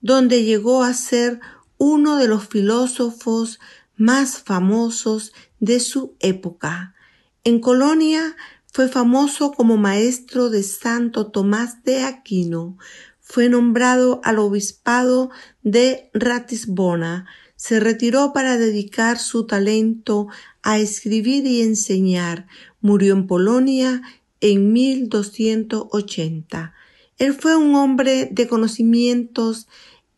donde 0.00 0.42
llegó 0.42 0.82
a 0.82 0.92
ser 0.92 1.38
uno 1.78 2.16
de 2.16 2.26
los 2.26 2.48
filósofos 2.48 3.60
más 3.94 4.38
famosos 4.38 5.32
de 5.60 5.78
su 5.78 6.16
época. 6.18 6.96
En 7.44 7.60
Colonia 7.60 8.34
fue 8.66 8.88
famoso 8.88 9.52
como 9.52 9.76
maestro 9.76 10.50
de 10.50 10.64
Santo 10.64 11.28
Tomás 11.28 11.84
de 11.84 12.02
Aquino. 12.02 12.78
Fue 13.20 13.48
nombrado 13.48 14.20
al 14.24 14.40
obispado 14.40 15.30
de 15.62 16.10
Ratisbona. 16.14 17.26
Se 17.54 17.78
retiró 17.78 18.32
para 18.32 18.58
dedicar 18.58 19.20
su 19.20 19.46
talento 19.46 20.26
a 20.64 20.78
escribir 20.78 21.46
y 21.46 21.60
enseñar. 21.60 22.48
Murió 22.80 23.14
en 23.14 23.28
Polonia 23.28 24.02
en 24.40 24.72
1280. 24.72 26.74
Él 27.18 27.34
fue 27.34 27.56
un 27.56 27.76
hombre 27.76 28.28
de 28.32 28.48
conocimientos 28.48 29.68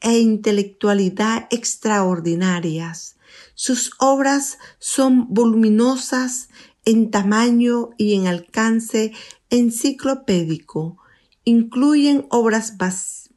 e 0.01 0.19
intelectualidad 0.19 1.47
extraordinarias. 1.51 3.17
Sus 3.55 3.91
obras 3.99 4.57
son 4.79 5.35
voluminosas 5.35 6.49
en 6.85 7.11
tamaño 7.11 7.91
y 7.99 8.15
en 8.15 8.29
alcance 8.29 9.13
enciclopédico. 9.51 10.97
Incluyen 11.45 12.27
obras 12.31 12.77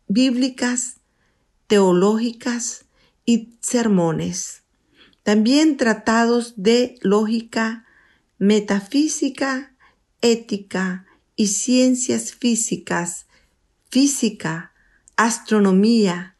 bíblicas, 0.08 0.98
teológicas 1.68 2.86
y 3.26 3.50
sermones. 3.62 4.59
También 5.30 5.78
tratados 5.78 6.56
de 6.56 6.96
lógica, 7.02 7.86
metafísica, 8.40 9.76
ética 10.22 11.06
y 11.36 11.50
ciencias 11.50 12.34
físicas, 12.34 13.28
física, 13.92 14.72
astronomía, 15.18 16.36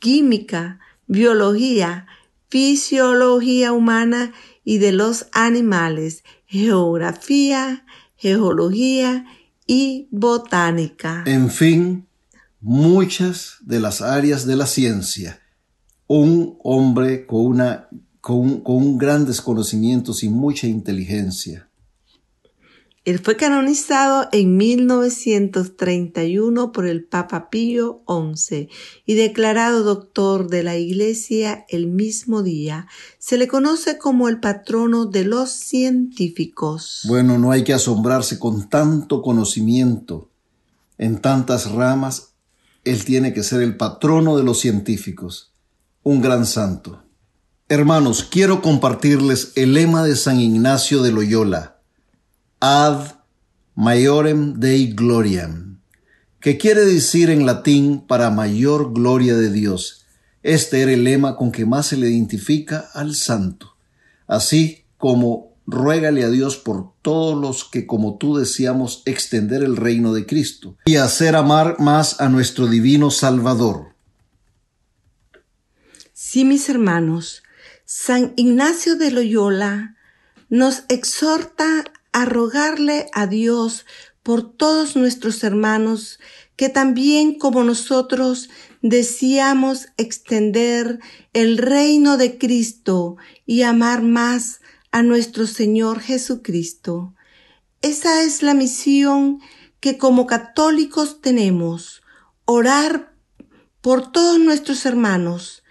química, 0.00 0.80
biología, 1.06 2.08
fisiología 2.48 3.72
humana 3.72 4.32
y 4.64 4.78
de 4.78 4.90
los 4.90 5.28
animales, 5.30 6.24
geografía, 6.46 7.86
geología 8.16 9.24
y 9.68 10.08
botánica. 10.10 11.22
En 11.26 11.48
fin, 11.48 12.08
muchas 12.60 13.58
de 13.60 13.78
las 13.78 14.02
áreas 14.02 14.44
de 14.46 14.56
la 14.56 14.66
ciencia. 14.66 15.38
Un 16.08 16.58
hombre 16.64 17.24
con, 17.24 17.46
una, 17.46 17.88
con, 18.22 18.60
con 18.60 18.96
grandes 18.96 19.42
conocimientos 19.42 20.22
y 20.22 20.30
mucha 20.30 20.68
inteligencia. 20.68 21.68
Él 23.04 23.18
fue 23.18 23.36
canonizado 23.36 24.28
en 24.30 24.56
1931 24.56 26.70
por 26.70 26.86
el 26.86 27.02
Papa 27.02 27.50
Pío 27.50 28.04
XI 28.06 28.68
y 29.04 29.14
declarado 29.14 29.82
doctor 29.82 30.48
de 30.48 30.62
la 30.62 30.76
Iglesia 30.76 31.64
el 31.68 31.88
mismo 31.88 32.44
día. 32.44 32.86
Se 33.18 33.38
le 33.38 33.48
conoce 33.48 33.98
como 33.98 34.28
el 34.28 34.38
patrono 34.38 35.06
de 35.06 35.24
los 35.24 35.50
científicos. 35.50 37.00
Bueno, 37.08 37.38
no 37.38 37.50
hay 37.50 37.64
que 37.64 37.72
asombrarse 37.72 38.38
con 38.38 38.68
tanto 38.68 39.20
conocimiento 39.20 40.30
en 40.96 41.20
tantas 41.20 41.72
ramas. 41.72 42.34
Él 42.84 43.04
tiene 43.04 43.34
que 43.34 43.42
ser 43.42 43.62
el 43.62 43.76
patrono 43.76 44.36
de 44.36 44.44
los 44.44 44.60
científicos, 44.60 45.50
un 46.04 46.20
gran 46.20 46.46
santo. 46.46 47.01
Hermanos, 47.68 48.22
quiero 48.24 48.60
compartirles 48.60 49.52
el 49.54 49.74
lema 49.74 50.04
de 50.04 50.16
San 50.16 50.40
Ignacio 50.40 51.02
de 51.02 51.12
Loyola 51.12 51.80
ad 52.60 53.16
maiorem 53.74 54.54
Dei 54.60 54.92
gloriam, 54.92 55.80
que 56.40 56.58
quiere 56.58 56.84
decir 56.84 57.30
en 57.30 57.46
latín 57.46 58.06
para 58.06 58.30
mayor 58.30 58.92
gloria 58.92 59.36
de 59.36 59.50
Dios. 59.50 60.04
Este 60.42 60.82
era 60.82 60.92
el 60.92 61.04
lema 61.04 61.36
con 61.36 61.50
que 61.50 61.64
más 61.64 61.86
se 61.86 61.96
le 61.96 62.10
identifica 62.10 62.90
al 62.94 63.14
santo. 63.14 63.76
Así 64.26 64.84
como 64.98 65.52
ruégale 65.66 66.24
a 66.24 66.30
Dios 66.30 66.56
por 66.56 66.92
todos 67.02 67.40
los 67.40 67.64
que 67.64 67.86
como 67.86 68.18
tú 68.18 68.36
deseamos 68.36 69.02
extender 69.06 69.62
el 69.62 69.76
reino 69.76 70.12
de 70.12 70.26
Cristo 70.26 70.76
y 70.84 70.96
hacer 70.96 71.36
amar 71.36 71.76
más 71.78 72.20
a 72.20 72.28
nuestro 72.28 72.66
divino 72.66 73.10
Salvador. 73.10 73.94
Sí, 76.12 76.44
mis 76.44 76.68
hermanos, 76.68 77.42
San 77.94 78.32
Ignacio 78.36 78.96
de 78.96 79.10
Loyola 79.10 79.96
nos 80.48 80.84
exhorta 80.88 81.84
a 82.10 82.24
rogarle 82.24 83.06
a 83.12 83.26
Dios 83.26 83.84
por 84.22 84.50
todos 84.56 84.96
nuestros 84.96 85.44
hermanos 85.44 86.18
que 86.56 86.70
también 86.70 87.38
como 87.38 87.64
nosotros 87.64 88.48
deseamos 88.80 89.88
extender 89.98 91.00
el 91.34 91.58
reino 91.58 92.16
de 92.16 92.38
Cristo 92.38 93.18
y 93.44 93.60
amar 93.60 94.00
más 94.00 94.62
a 94.90 95.02
nuestro 95.02 95.46
Señor 95.46 96.00
Jesucristo. 96.00 97.14
Esa 97.82 98.22
es 98.22 98.42
la 98.42 98.54
misión 98.54 99.38
que 99.80 99.98
como 99.98 100.26
católicos 100.26 101.20
tenemos, 101.20 102.02
orar 102.46 103.14
por 103.82 104.10
todos 104.10 104.40
nuestros 104.40 104.86
hermanos 104.86 105.62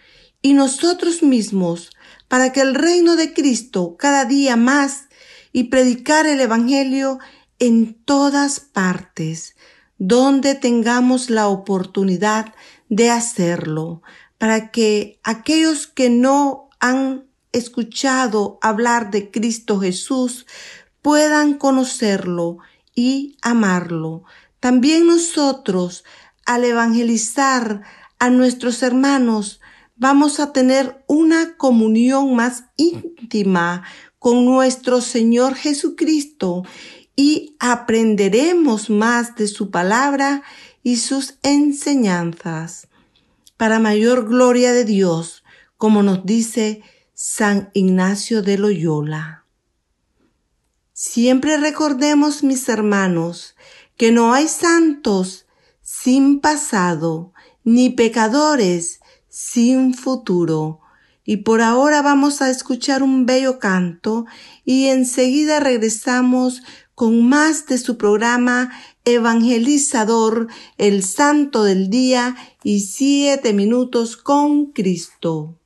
y 0.43 0.53
nosotros 0.53 1.23
mismos 1.23 1.89
para 2.32 2.54
que 2.54 2.62
el 2.62 2.76
reino 2.76 3.17
de 3.17 3.34
Cristo 3.34 3.98
cada 4.00 4.24
día 4.24 4.56
más 4.56 5.10
y 5.52 5.65
predicar 5.65 6.26
el 6.26 6.39
Evangelio 6.39 7.20
en 7.60 7.94
todas 7.94 8.62
partes, 8.62 9.58
donde 9.98 10.56
tengamos 10.56 11.30
la 11.30 11.50
oportunidad 11.50 12.56
de 12.88 13.10
hacerlo, 13.10 14.02
para 14.38 14.72
que 14.72 15.20
aquellos 15.26 15.88
que 15.88 16.10
no 16.10 16.70
han 16.80 17.26
escuchado 17.52 18.60
hablar 18.62 19.12
de 19.12 19.30
Cristo 19.30 19.82
Jesús 19.82 20.46
puedan 21.02 21.56
conocerlo 21.56 22.60
y 22.96 23.36
amarlo. 23.41 24.24
También 24.62 25.06
nosotros, 25.06 26.06
al 26.46 26.63
evangelizar 26.63 27.82
a 28.20 28.30
nuestros 28.30 28.84
hermanos, 28.84 29.61
vamos 30.02 30.40
a 30.40 30.52
tener 30.52 31.04
una 31.06 31.58
comunión 31.58 32.34
más 32.36 32.64
íntima 32.76 33.84
con 34.18 34.46
nuestro 34.46 35.00
Señor 35.00 35.54
Jesucristo 35.54 36.64
y 37.16 37.56
aprenderemos 37.60 38.90
más 38.90 39.36
de 39.36 39.48
su 39.48 39.70
palabra 39.70 40.42
y 40.82 40.98
sus 40.98 41.36
enseñanzas. 41.44 42.88
Para 43.58 43.78
mayor 43.78 44.28
gloria 44.28 44.74
de 44.74 44.86
Dios, 44.86 45.44
como 45.78 46.02
nos 46.02 46.26
dice 46.26 46.82
San 47.14 47.70
Ignacio 47.76 48.42
de 48.42 48.58
Loyola. 48.58 49.46
Siempre 50.94 51.58
recordemos, 51.58 52.42
mis 52.42 52.68
hermanos, 52.70 53.56
que 53.98 54.12
no 54.12 54.34
hay 54.34 54.48
santos 54.48 55.46
sin 55.84 56.40
pasado, 56.40 57.34
ni 57.64 57.92
pecadores 57.92 59.01
sin 59.32 59.94
futuro, 59.94 60.82
y 61.24 61.38
por 61.38 61.62
ahora 61.62 62.02
vamos 62.02 62.41
a 62.41 62.50
escuchar 62.50 63.02
un 63.02 63.26
bello 63.26 63.60
canto 63.60 64.26
y 64.65 64.88
enseguida 64.88 65.62
regresamos 65.62 66.62
con 66.96 67.28
más 67.28 67.65
de 67.65 67.78
su 67.78 67.98
programa 67.98 68.72
evangelizador, 69.06 70.48
el 70.78 71.04
santo 71.04 71.63
del 71.63 71.89
día 71.89 72.36
y 72.63 72.82
siete 72.82 73.54
minutos 73.54 74.17
con 74.17 74.74
Cristo. 74.74 75.61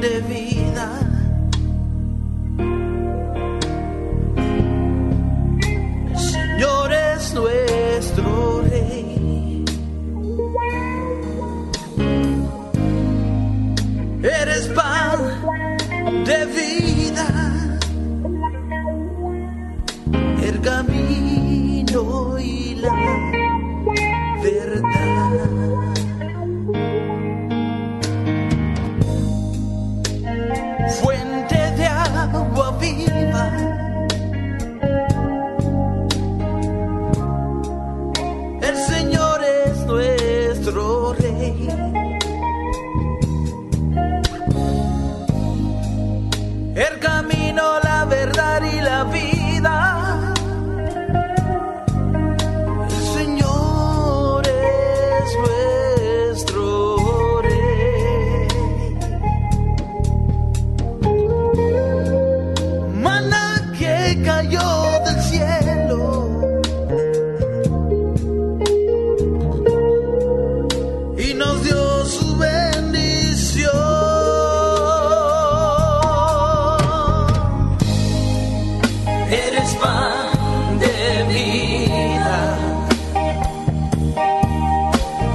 De 0.00 0.20
vida. 0.22 1.11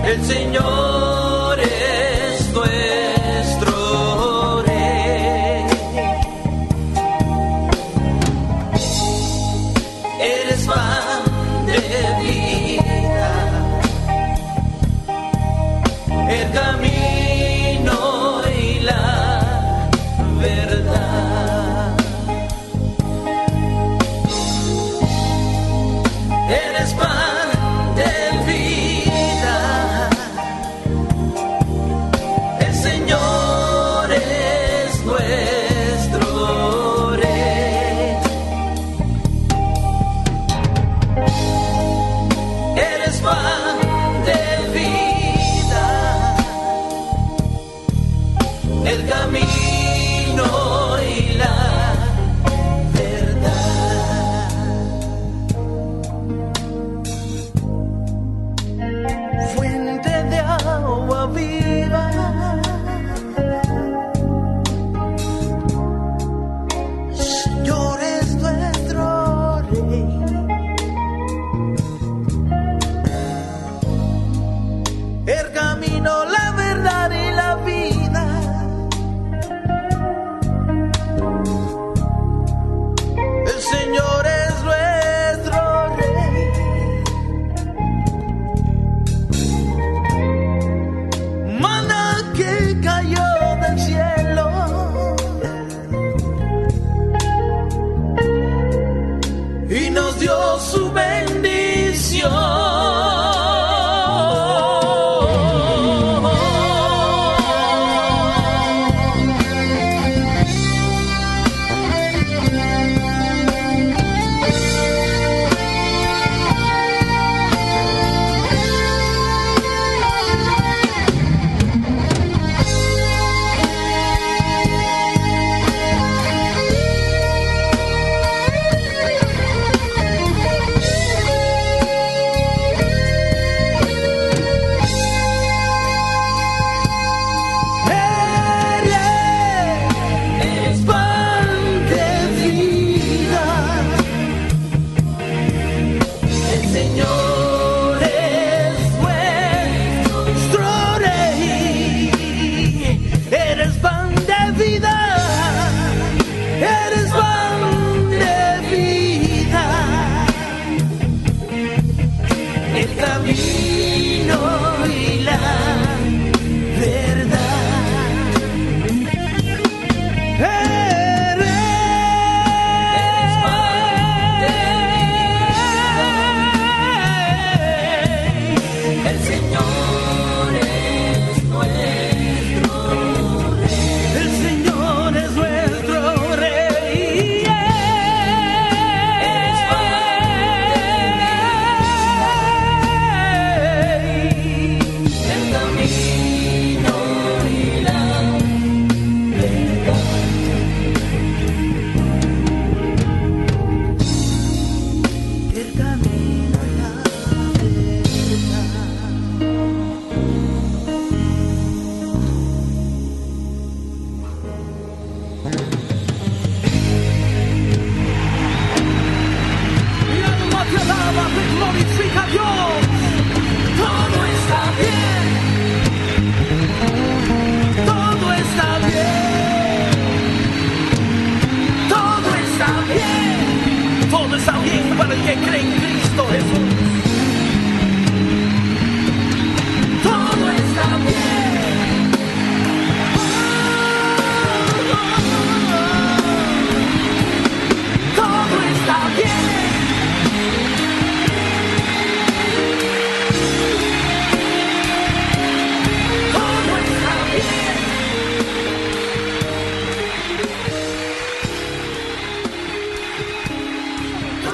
El 0.07 0.23
Señor 0.23 1.59
es 1.59 1.86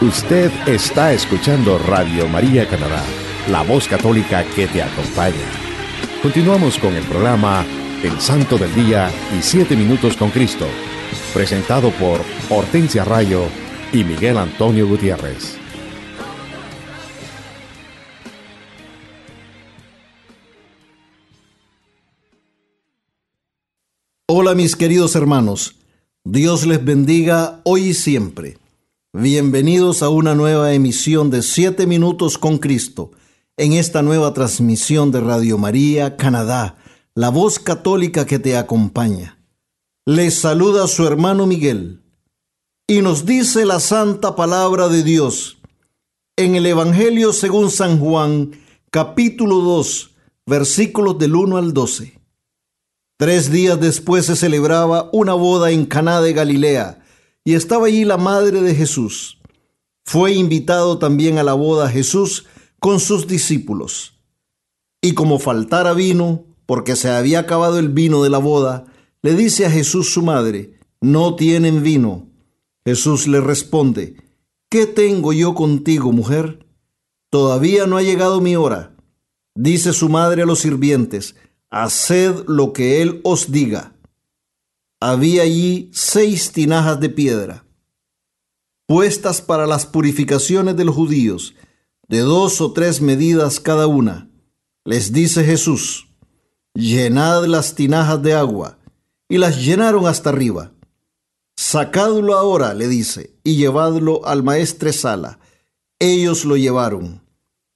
Usted 0.03 0.51
está 0.67 1.13
escuchando 1.13 1.77
Radio 1.77 2.27
María 2.27 2.67
Canadá, 2.67 3.01
la 3.49 3.63
voz 3.63 3.87
católica 3.87 4.43
que 4.53 4.67
te 4.67 4.81
acompaña. 4.83 5.47
Continuamos 6.21 6.77
con 6.77 6.93
el 6.93 7.05
programa 7.05 7.65
El 8.03 8.19
Santo 8.19 8.57
del 8.57 8.75
Día 8.75 9.09
y 9.33 9.41
Siete 9.41 9.77
Minutos 9.77 10.17
con 10.17 10.29
Cristo, 10.29 10.67
presentado 11.33 11.89
por 11.91 12.19
Hortensia 12.49 13.05
Rayo 13.05 13.45
y 13.93 14.03
Miguel 14.03 14.39
Antonio 14.39 14.89
Gutiérrez. 14.89 15.55
Hola 24.27 24.53
mis 24.53 24.75
queridos 24.75 25.15
hermanos, 25.15 25.77
Dios 26.25 26.65
les 26.65 26.83
bendiga 26.83 27.61
hoy 27.63 27.83
y 27.85 27.93
siempre. 27.93 28.62
Bienvenidos 29.15 30.01
a 30.01 30.09
una 30.09 30.33
nueva 30.33 30.73
emisión 30.73 31.29
de 31.29 31.43
Siete 31.43 31.85
Minutos 31.85 32.39
con 32.39 32.57
Cristo, 32.57 33.11
en 33.57 33.73
esta 33.73 34.01
nueva 34.01 34.33
transmisión 34.33 35.11
de 35.11 35.21
Radio 35.21 35.59
María 35.59 36.17
Canadá, 36.17 36.77
la 37.13 37.29
voz 37.29 37.59
católica 37.59 38.25
que 38.25 38.39
te 38.39 38.57
acompaña. 38.57 39.37
Les 40.07 40.33
saluda 40.33 40.87
su 40.87 41.05
hermano 41.05 41.45
Miguel 41.45 42.01
y 42.87 43.03
nos 43.03 43.27
dice 43.27 43.67
la 43.67 43.79
santa 43.79 44.35
palabra 44.35 44.89
de 44.89 45.03
Dios 45.03 45.59
en 46.35 46.55
el 46.55 46.65
Evangelio 46.65 47.33
según 47.33 47.69
San 47.69 47.99
Juan, 47.99 48.59
capítulo 48.89 49.57
2, 49.57 50.09
versículos 50.47 51.19
del 51.19 51.35
1 51.35 51.57
al 51.57 51.71
12. 51.71 52.19
Tres 53.19 53.51
días 53.51 53.79
después 53.79 54.25
se 54.25 54.35
celebraba 54.35 55.11
una 55.13 55.35
boda 55.35 55.69
en 55.69 55.85
Caná 55.85 56.19
de 56.19 56.33
Galilea 56.33 57.02
y 57.43 57.55
estaba 57.55 57.87
allí 57.87 58.05
la 58.05 58.17
madre 58.17 58.61
de 58.61 58.75
Jesús. 58.75 59.39
Fue 60.05 60.33
invitado 60.33 60.99
también 60.99 61.37
a 61.37 61.43
la 61.43 61.53
boda 61.53 61.89
Jesús 61.89 62.45
con 62.79 62.99
sus 62.99 63.27
discípulos. 63.27 64.19
Y 65.01 65.13
como 65.13 65.39
faltara 65.39 65.93
vino, 65.93 66.45
porque 66.65 66.95
se 66.95 67.09
había 67.09 67.39
acabado 67.39 67.79
el 67.79 67.89
vino 67.89 68.23
de 68.23 68.29
la 68.29 68.37
boda, 68.37 68.85
le 69.21 69.35
dice 69.35 69.65
a 69.65 69.71
Jesús 69.71 70.13
su 70.13 70.21
madre, 70.21 70.79
no 71.01 71.35
tienen 71.35 71.83
vino. 71.83 72.29
Jesús 72.85 73.27
le 73.27 73.41
responde, 73.41 74.15
¿qué 74.69 74.85
tengo 74.85 75.33
yo 75.33 75.53
contigo, 75.55 76.11
mujer? 76.11 76.65
Todavía 77.29 77.87
no 77.87 77.97
ha 77.97 78.01
llegado 78.01 78.41
mi 78.41 78.55
hora. 78.55 78.95
Dice 79.55 79.93
su 79.93 80.09
madre 80.09 80.43
a 80.43 80.45
los 80.45 80.59
sirvientes, 80.59 81.35
haced 81.69 82.45
lo 82.47 82.73
que 82.73 83.01
él 83.01 83.21
os 83.23 83.51
diga. 83.51 83.92
Había 85.05 85.41
allí 85.43 85.89
seis 85.91 86.53
tinajas 86.53 86.97
de 86.97 87.09
piedra, 87.09 87.65
puestas 88.87 89.41
para 89.41 89.67
las 89.67 89.85
purificaciones 89.85 90.77
de 90.77 90.85
los 90.85 90.95
judíos, 90.95 91.55
de 92.07 92.19
dos 92.19 92.61
o 92.61 92.71
tres 92.71 93.01
medidas 93.01 93.59
cada 93.59 93.85
una. 93.87 94.29
Les 94.85 95.11
dice 95.11 95.43
Jesús, 95.43 96.07
llenad 96.73 97.47
las 97.47 97.75
tinajas 97.75 98.23
de 98.23 98.33
agua, 98.33 98.77
y 99.27 99.39
las 99.39 99.61
llenaron 99.65 100.07
hasta 100.07 100.29
arriba. 100.29 100.71
Sacadlo 101.57 102.37
ahora, 102.37 102.73
le 102.73 102.87
dice, 102.87 103.35
y 103.43 103.57
llevadlo 103.57 104.25
al 104.25 104.41
maestre 104.41 104.93
Sala. 104.93 105.37
Ellos 105.99 106.45
lo 106.45 106.55
llevaron. 106.55 107.21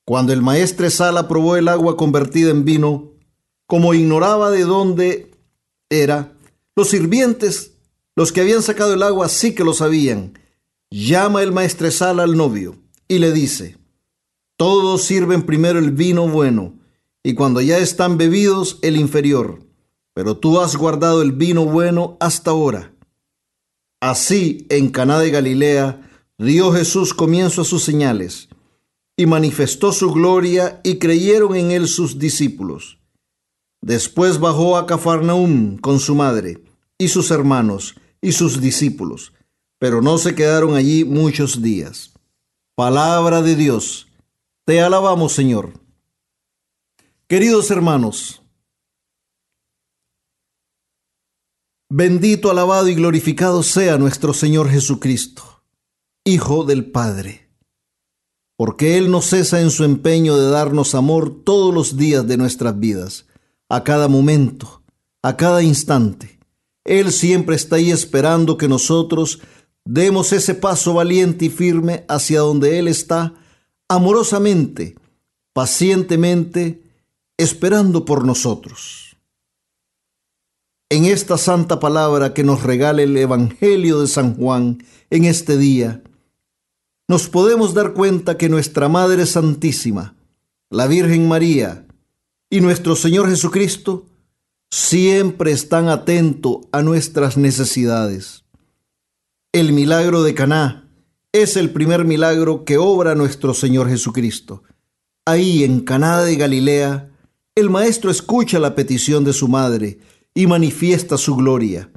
Cuando 0.05 0.31
el 0.31 0.41
maestre 0.41 0.89
Sala 0.89 1.27
probó 1.27 1.57
el 1.57 1.67
agua 1.67 1.97
convertida 1.97 2.51
en 2.51 2.63
vino, 2.63 3.11
como 3.65 3.93
ignoraba 3.93 4.49
de 4.49 4.63
dónde 4.63 5.31
era, 5.89 6.36
los 6.77 6.89
sirvientes, 6.89 7.73
los 8.15 8.31
que 8.31 8.41
habían 8.41 8.61
sacado 8.61 8.93
el 8.93 9.01
agua, 9.01 9.29
sí 9.29 9.55
que 9.55 9.63
lo 9.63 9.73
sabían. 9.73 10.37
Llama 10.91 11.41
el 11.41 11.51
maestre 11.51 11.89
Sala 11.89 12.21
al 12.21 12.37
novio 12.37 12.77
y 13.07 13.17
le 13.17 13.33
dice, 13.33 13.77
todos 14.57 15.03
sirven 15.03 15.41
primero 15.41 15.79
el 15.79 15.89
vino 15.89 16.27
bueno, 16.27 16.75
y 17.23 17.33
cuando 17.33 17.61
ya 17.61 17.79
están 17.79 18.19
bebidos 18.19 18.77
el 18.83 18.95
inferior, 18.95 19.59
pero 20.13 20.37
tú 20.37 20.59
has 20.59 20.75
guardado 20.75 21.23
el 21.23 21.31
vino 21.31 21.65
bueno 21.65 22.15
hasta 22.19 22.51
ahora. 22.51 22.93
Así, 23.99 24.67
en 24.69 24.89
Caná 24.89 25.19
de 25.19 25.31
Galilea, 25.31 26.07
dio 26.37 26.71
Jesús 26.71 27.15
comienzo 27.15 27.63
a 27.63 27.65
sus 27.65 27.83
señales, 27.83 28.49
y 29.17 29.25
manifestó 29.25 29.91
su 29.91 30.11
gloria, 30.11 30.79
y 30.83 30.99
creyeron 30.99 31.55
en 31.55 31.71
él 31.71 31.87
sus 31.87 32.19
discípulos. 32.19 32.99
Después 33.81 34.39
bajó 34.39 34.77
a 34.77 34.85
Cafarnaum 34.85 35.77
con 35.77 35.99
su 35.99 36.13
madre, 36.13 36.66
y 36.97 37.09
sus 37.09 37.31
hermanos, 37.31 37.95
y 38.21 38.31
sus 38.31 38.59
discípulos, 38.59 39.33
pero 39.79 40.01
no 40.01 40.17
se 40.17 40.35
quedaron 40.35 40.75
allí 40.75 41.05
muchos 41.05 41.61
días. 41.61 42.13
Palabra 42.75 43.41
de 43.41 43.55
Dios. 43.55 44.07
Te 44.65 44.81
alabamos, 44.81 45.33
Señor. 45.33 45.73
Queridos 47.27 47.71
hermanos, 47.71 48.41
bendito, 51.89 52.49
alabado 52.49 52.87
y 52.87 52.95
glorificado 52.95 53.63
sea 53.63 53.97
nuestro 53.97 54.33
Señor 54.33 54.69
Jesucristo, 54.69 55.63
Hijo 56.23 56.63
del 56.63 56.89
Padre, 56.89 57.49
porque 58.55 58.97
Él 58.97 59.11
no 59.11 59.21
cesa 59.21 59.61
en 59.61 59.71
su 59.71 59.83
empeño 59.83 60.37
de 60.37 60.49
darnos 60.49 60.95
amor 60.95 61.43
todos 61.43 61.73
los 61.73 61.97
días 61.97 62.25
de 62.27 62.37
nuestras 62.37 62.79
vidas, 62.79 63.25
a 63.69 63.83
cada 63.83 64.07
momento, 64.07 64.83
a 65.21 65.35
cada 65.35 65.61
instante. 65.61 66.36
Él 66.87 67.11
siempre 67.11 67.55
está 67.55 67.75
ahí 67.75 67.91
esperando 67.91 68.57
que 68.57 68.69
nosotros 68.69 69.41
demos 69.83 70.31
ese 70.31 70.55
paso 70.55 70.93
valiente 70.93 71.45
y 71.45 71.49
firme 71.49 72.05
hacia 72.07 72.39
donde 72.39 72.79
Él 72.79 72.87
está, 72.87 73.33
amorosamente, 73.89 74.95
pacientemente, 75.53 76.81
esperando 77.37 78.05
por 78.05 78.25
nosotros. 78.25 79.17
En 80.89 81.03
esta 81.03 81.37
santa 81.37 81.81
palabra 81.81 82.33
que 82.33 82.45
nos 82.45 82.63
regala 82.63 83.01
el 83.01 83.17
Evangelio 83.17 83.99
de 83.99 84.07
San 84.07 84.35
Juan 84.35 84.81
en 85.09 85.25
este 85.25 85.57
día, 85.57 86.01
nos 87.09 87.27
podemos 87.27 87.73
dar 87.73 87.93
cuenta 87.93 88.37
que 88.37 88.47
nuestra 88.47 88.87
Madre 88.87 89.25
Santísima, 89.25 90.15
la 90.69 90.87
Virgen 90.87 91.27
María 91.27 91.85
y 92.49 92.61
nuestro 92.61 92.95
Señor 92.95 93.29
Jesucristo 93.29 94.05
siempre 94.71 95.51
están 95.51 95.89
atentos 95.89 96.59
a 96.71 96.81
nuestras 96.81 97.37
necesidades. 97.37 98.45
El 99.51 99.73
milagro 99.73 100.23
de 100.23 100.33
Caná 100.33 100.89
es 101.31 101.57
el 101.57 101.71
primer 101.71 102.05
milagro 102.05 102.65
que 102.65 102.77
obra 102.77 103.15
nuestro 103.15 103.53
Señor 103.53 103.89
Jesucristo. 103.89 104.63
Ahí 105.25 105.63
en 105.63 105.81
Caná 105.81 106.21
de 106.21 106.35
Galilea, 106.35 107.11
el 107.55 107.69
maestro 107.69 108.11
escucha 108.11 108.59
la 108.59 108.75
petición 108.75 109.23
de 109.23 109.33
su 109.33 109.47
madre 109.47 109.99
y 110.33 110.47
manifiesta 110.47 111.17
su 111.17 111.35
gloria. 111.35 111.91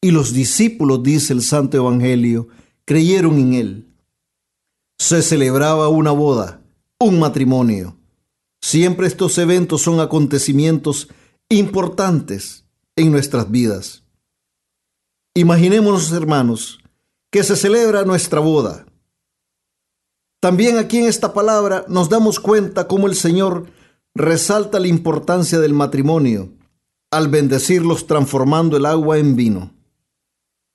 Y 0.00 0.10
los 0.10 0.32
discípulos, 0.32 1.02
dice 1.02 1.32
el 1.32 1.42
Santo 1.42 1.76
Evangelio, 1.76 2.48
creyeron 2.86 3.38
en 3.38 3.52
él. 3.54 3.94
Se 4.98 5.22
celebraba 5.22 5.88
una 5.88 6.10
boda, 6.10 6.62
un 6.98 7.18
matrimonio. 7.18 7.96
Siempre 8.62 9.06
estos 9.06 9.36
eventos 9.38 9.82
son 9.82 10.00
acontecimientos 10.00 11.08
importantes 11.50 12.64
en 12.94 13.10
nuestras 13.10 13.50
vidas. 13.50 14.04
Imaginémonos, 15.34 16.12
hermanos, 16.12 16.78
que 17.30 17.42
se 17.42 17.56
celebra 17.56 18.04
nuestra 18.04 18.38
boda. 18.40 18.86
También 20.40 20.78
aquí 20.78 20.98
en 20.98 21.04
esta 21.06 21.34
palabra 21.34 21.84
nos 21.88 22.08
damos 22.08 22.38
cuenta 22.40 22.86
cómo 22.86 23.08
el 23.08 23.16
Señor 23.16 23.66
resalta 24.14 24.78
la 24.78 24.86
importancia 24.86 25.58
del 25.58 25.74
matrimonio 25.74 26.52
al 27.10 27.28
bendecirlos 27.28 28.06
transformando 28.06 28.76
el 28.76 28.86
agua 28.86 29.18
en 29.18 29.34
vino. 29.34 29.74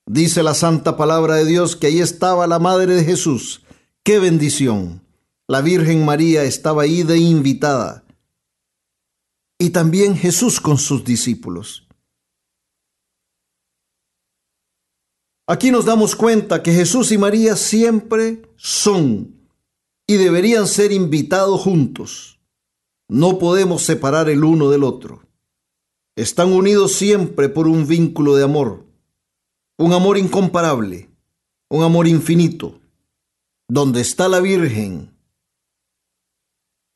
Dice 0.05 0.43
la 0.43 0.53
santa 0.53 0.97
palabra 0.97 1.35
de 1.35 1.45
Dios 1.45 1.77
que 1.77 1.87
ahí 1.87 2.01
estaba 2.01 2.47
la 2.47 2.59
madre 2.59 2.95
de 2.95 3.03
Jesús. 3.03 3.63
¡Qué 4.03 4.19
bendición! 4.19 5.01
La 5.47 5.61
Virgen 5.61 6.03
María 6.03 6.43
estaba 6.43 6.83
ahí 6.83 7.03
de 7.03 7.17
invitada. 7.17 8.04
Y 9.59 9.69
también 9.69 10.15
Jesús 10.15 10.59
con 10.59 10.77
sus 10.77 11.03
discípulos. 11.03 11.87
Aquí 15.47 15.69
nos 15.69 15.85
damos 15.85 16.15
cuenta 16.15 16.63
que 16.63 16.73
Jesús 16.73 17.11
y 17.11 17.17
María 17.17 17.55
siempre 17.55 18.41
son 18.55 19.47
y 20.07 20.15
deberían 20.15 20.67
ser 20.67 20.91
invitados 20.91 21.61
juntos. 21.61 22.39
No 23.07 23.37
podemos 23.37 23.83
separar 23.83 24.29
el 24.29 24.43
uno 24.43 24.71
del 24.71 24.83
otro. 24.83 25.21
Están 26.15 26.51
unidos 26.51 26.93
siempre 26.93 27.49
por 27.49 27.67
un 27.67 27.85
vínculo 27.85 28.35
de 28.35 28.43
amor, 28.43 28.85
un 29.77 29.93
amor 29.93 30.17
incomparable, 30.17 31.09
un 31.69 31.83
amor 31.83 32.07
infinito. 32.07 32.79
Donde 33.67 34.01
está 34.01 34.27
la 34.27 34.39
Virgen, 34.39 35.14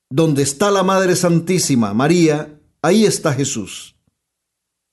donde 0.10 0.44
está 0.44 0.72
la 0.72 0.84
Madre 0.84 1.16
Santísima, 1.16 1.94
María, 1.94 2.60
ahí 2.82 3.06
está 3.06 3.34
Jesús. 3.34 3.96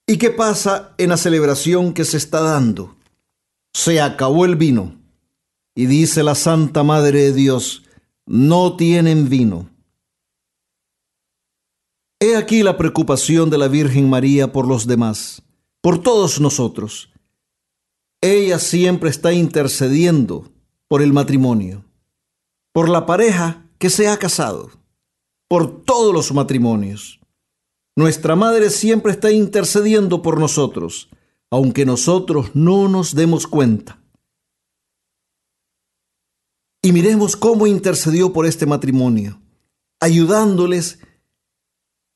¿Y 0.06 0.18
qué 0.18 0.30
pasa 0.30 0.94
en 0.98 1.10
la 1.10 1.16
celebración 1.16 1.92
que 1.92 2.04
se 2.04 2.16
está 2.16 2.40
dando? 2.40 2.96
se 3.76 4.00
acabó 4.00 4.46
el 4.46 4.56
vino. 4.56 4.96
Y 5.74 5.84
dice 5.84 6.22
la 6.22 6.34
Santa 6.34 6.82
Madre 6.82 7.24
de 7.24 7.32
Dios, 7.34 7.84
no 8.24 8.74
tienen 8.74 9.28
vino. 9.28 9.68
He 12.18 12.36
aquí 12.36 12.62
la 12.62 12.78
preocupación 12.78 13.50
de 13.50 13.58
la 13.58 13.68
Virgen 13.68 14.08
María 14.08 14.50
por 14.50 14.66
los 14.66 14.86
demás, 14.86 15.42
por 15.82 16.02
todos 16.02 16.40
nosotros. 16.40 17.10
Ella 18.22 18.58
siempre 18.58 19.10
está 19.10 19.34
intercediendo 19.34 20.50
por 20.88 21.02
el 21.02 21.12
matrimonio, 21.12 21.84
por 22.72 22.88
la 22.88 23.04
pareja 23.04 23.66
que 23.76 23.90
se 23.90 24.08
ha 24.08 24.16
casado, 24.16 24.70
por 25.48 25.84
todos 25.84 26.12
los 26.12 26.32
matrimonios. 26.32 27.20
Nuestra 27.96 28.36
Madre 28.36 28.70
siempre 28.70 29.12
está 29.12 29.30
intercediendo 29.30 30.20
por 30.20 30.38
nosotros, 30.38 31.08
aunque 31.50 31.86
nosotros 31.86 32.50
no 32.54 32.88
nos 32.88 33.14
demos 33.14 33.46
cuenta. 33.46 34.00
Y 36.82 36.92
miremos 36.92 37.36
cómo 37.36 37.66
intercedió 37.66 38.32
por 38.32 38.46
este 38.46 38.66
matrimonio. 38.66 39.40
ayudándoles 39.98 40.98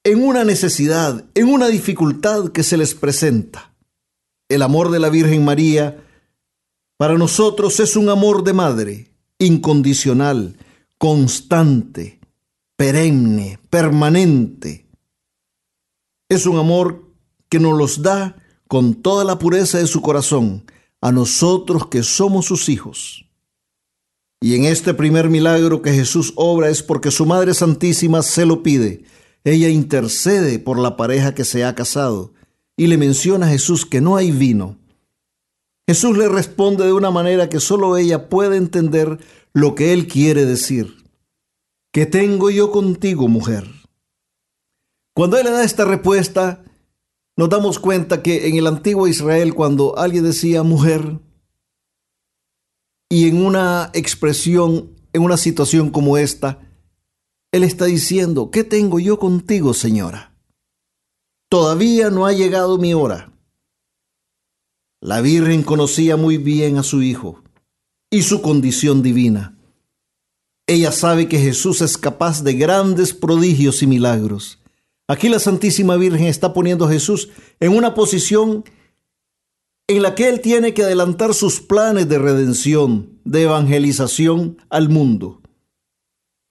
en 0.04 0.22
una 0.22 0.44
necesidad, 0.44 1.24
en 1.34 1.48
una 1.48 1.68
dificultad 1.68 2.50
que 2.50 2.62
se 2.62 2.76
les 2.76 2.94
presenta. 2.94 3.74
El 4.50 4.60
amor 4.60 4.90
de 4.90 4.98
la 4.98 5.08
Virgen 5.08 5.46
María 5.46 6.04
para 6.98 7.16
nosotros 7.16 7.80
es 7.80 7.96
un 7.96 8.10
amor 8.10 8.44
de 8.44 8.52
madre, 8.52 9.14
incondicional, 9.38 10.58
constante, 10.98 12.19
perenne, 12.80 13.58
permanente. 13.68 14.86
Es 16.30 16.46
un 16.46 16.56
amor 16.56 17.04
que 17.50 17.60
nos 17.60 17.76
los 17.76 18.00
da 18.00 18.36
con 18.68 18.94
toda 18.94 19.22
la 19.22 19.38
pureza 19.38 19.76
de 19.76 19.86
su 19.86 20.00
corazón 20.00 20.64
a 21.02 21.12
nosotros 21.12 21.88
que 21.88 22.02
somos 22.02 22.46
sus 22.46 22.70
hijos. 22.70 23.26
Y 24.40 24.54
en 24.54 24.64
este 24.64 24.94
primer 24.94 25.28
milagro 25.28 25.82
que 25.82 25.92
Jesús 25.92 26.32
obra 26.36 26.70
es 26.70 26.82
porque 26.82 27.10
su 27.10 27.26
Madre 27.26 27.52
Santísima 27.52 28.22
se 28.22 28.46
lo 28.46 28.62
pide. 28.62 29.04
Ella 29.44 29.68
intercede 29.68 30.58
por 30.58 30.78
la 30.78 30.96
pareja 30.96 31.34
que 31.34 31.44
se 31.44 31.66
ha 31.66 31.74
casado 31.74 32.32
y 32.78 32.86
le 32.86 32.96
menciona 32.96 33.44
a 33.44 33.50
Jesús 33.50 33.84
que 33.84 34.00
no 34.00 34.16
hay 34.16 34.30
vino. 34.30 34.78
Jesús 35.86 36.16
le 36.16 36.30
responde 36.30 36.86
de 36.86 36.94
una 36.94 37.10
manera 37.10 37.50
que 37.50 37.60
solo 37.60 37.98
ella 37.98 38.30
puede 38.30 38.56
entender 38.56 39.18
lo 39.52 39.74
que 39.74 39.92
él 39.92 40.06
quiere 40.06 40.46
decir. 40.46 40.99
¿Qué 41.92 42.06
tengo 42.06 42.50
yo 42.50 42.70
contigo, 42.70 43.26
mujer? 43.26 43.66
Cuando 45.12 45.38
él 45.38 45.44
le 45.44 45.50
da 45.50 45.64
esta 45.64 45.84
respuesta, 45.84 46.64
nos 47.36 47.48
damos 47.48 47.80
cuenta 47.80 48.22
que 48.22 48.46
en 48.46 48.56
el 48.56 48.68
antiguo 48.68 49.08
Israel, 49.08 49.54
cuando 49.54 49.98
alguien 49.98 50.22
decía 50.22 50.62
mujer, 50.62 51.18
y 53.10 53.28
en 53.28 53.44
una 53.44 53.90
expresión, 53.92 54.94
en 55.12 55.22
una 55.22 55.36
situación 55.36 55.90
como 55.90 56.16
esta, 56.16 56.60
Él 57.50 57.64
está 57.64 57.86
diciendo, 57.86 58.52
¿qué 58.52 58.62
tengo 58.62 59.00
yo 59.00 59.18
contigo, 59.18 59.74
señora? 59.74 60.32
Todavía 61.48 62.10
no 62.10 62.26
ha 62.26 62.32
llegado 62.32 62.78
mi 62.78 62.94
hora. 62.94 63.32
La 65.00 65.20
Virgen 65.20 65.64
conocía 65.64 66.16
muy 66.16 66.36
bien 66.36 66.78
a 66.78 66.84
su 66.84 67.02
Hijo 67.02 67.42
y 68.10 68.22
su 68.22 68.42
condición 68.42 69.02
divina. 69.02 69.59
Ella 70.70 70.92
sabe 70.92 71.26
que 71.26 71.40
Jesús 71.40 71.80
es 71.80 71.98
capaz 71.98 72.44
de 72.44 72.52
grandes 72.52 73.12
prodigios 73.12 73.82
y 73.82 73.88
milagros. 73.88 74.60
Aquí 75.08 75.28
la 75.28 75.40
Santísima 75.40 75.96
Virgen 75.96 76.28
está 76.28 76.52
poniendo 76.52 76.84
a 76.84 76.92
Jesús 76.92 77.30
en 77.58 77.72
una 77.76 77.92
posición 77.92 78.62
en 79.88 80.00
la 80.00 80.14
que 80.14 80.28
Él 80.28 80.40
tiene 80.40 80.72
que 80.72 80.84
adelantar 80.84 81.34
sus 81.34 81.60
planes 81.60 82.08
de 82.08 82.20
redención, 82.20 83.18
de 83.24 83.42
evangelización 83.42 84.58
al 84.68 84.90
mundo. 84.90 85.42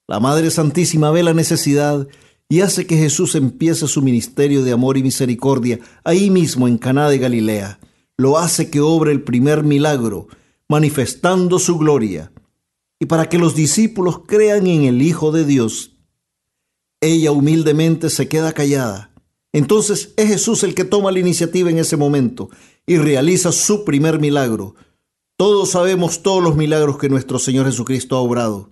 La 0.05 0.19
Madre 0.19 0.51
Santísima 0.51 1.11
ve 1.11 1.23
la 1.23 1.33
necesidad 1.33 2.05
y 2.49 2.59
hace 2.59 2.85
que 2.85 2.97
Jesús 2.97 3.35
empiece 3.35 3.87
su 3.87 4.01
ministerio 4.01 4.65
de 4.65 4.73
amor 4.73 4.97
y 4.97 5.03
misericordia 5.03 5.79
ahí 6.03 6.29
mismo 6.29 6.67
en 6.67 6.77
Caná 6.77 7.09
de 7.09 7.19
Galilea. 7.19 7.79
Lo 8.17 8.37
hace 8.37 8.69
que 8.69 8.81
obre 8.81 9.13
el 9.13 9.23
primer 9.23 9.63
milagro, 9.63 10.27
manifestando 10.67 11.57
su 11.57 11.77
gloria, 11.77 12.33
y 12.99 13.05
para 13.05 13.29
que 13.29 13.39
los 13.39 13.55
discípulos 13.55 14.21
crean 14.27 14.67
en 14.67 14.83
el 14.83 15.01
Hijo 15.01 15.31
de 15.31 15.45
Dios. 15.45 15.95
Ella 17.01 17.31
humildemente 17.31 18.09
se 18.09 18.27
queda 18.27 18.51
callada. 18.51 19.13
Entonces 19.53 20.13
es 20.17 20.27
Jesús 20.27 20.63
el 20.63 20.75
que 20.75 20.83
toma 20.83 21.11
la 21.11 21.19
iniciativa 21.19 21.69
en 21.69 21.79
ese 21.79 21.97
momento 21.97 22.49
y 22.85 22.97
realiza 22.97 23.51
su 23.51 23.85
primer 23.85 24.19
milagro. 24.19 24.75
Todos 25.37 25.71
sabemos 25.71 26.21
todos 26.21 26.43
los 26.43 26.55
milagros 26.55 26.97
que 26.97 27.09
nuestro 27.09 27.39
Señor 27.39 27.65
Jesucristo 27.65 28.17
ha 28.17 28.19
obrado. 28.19 28.69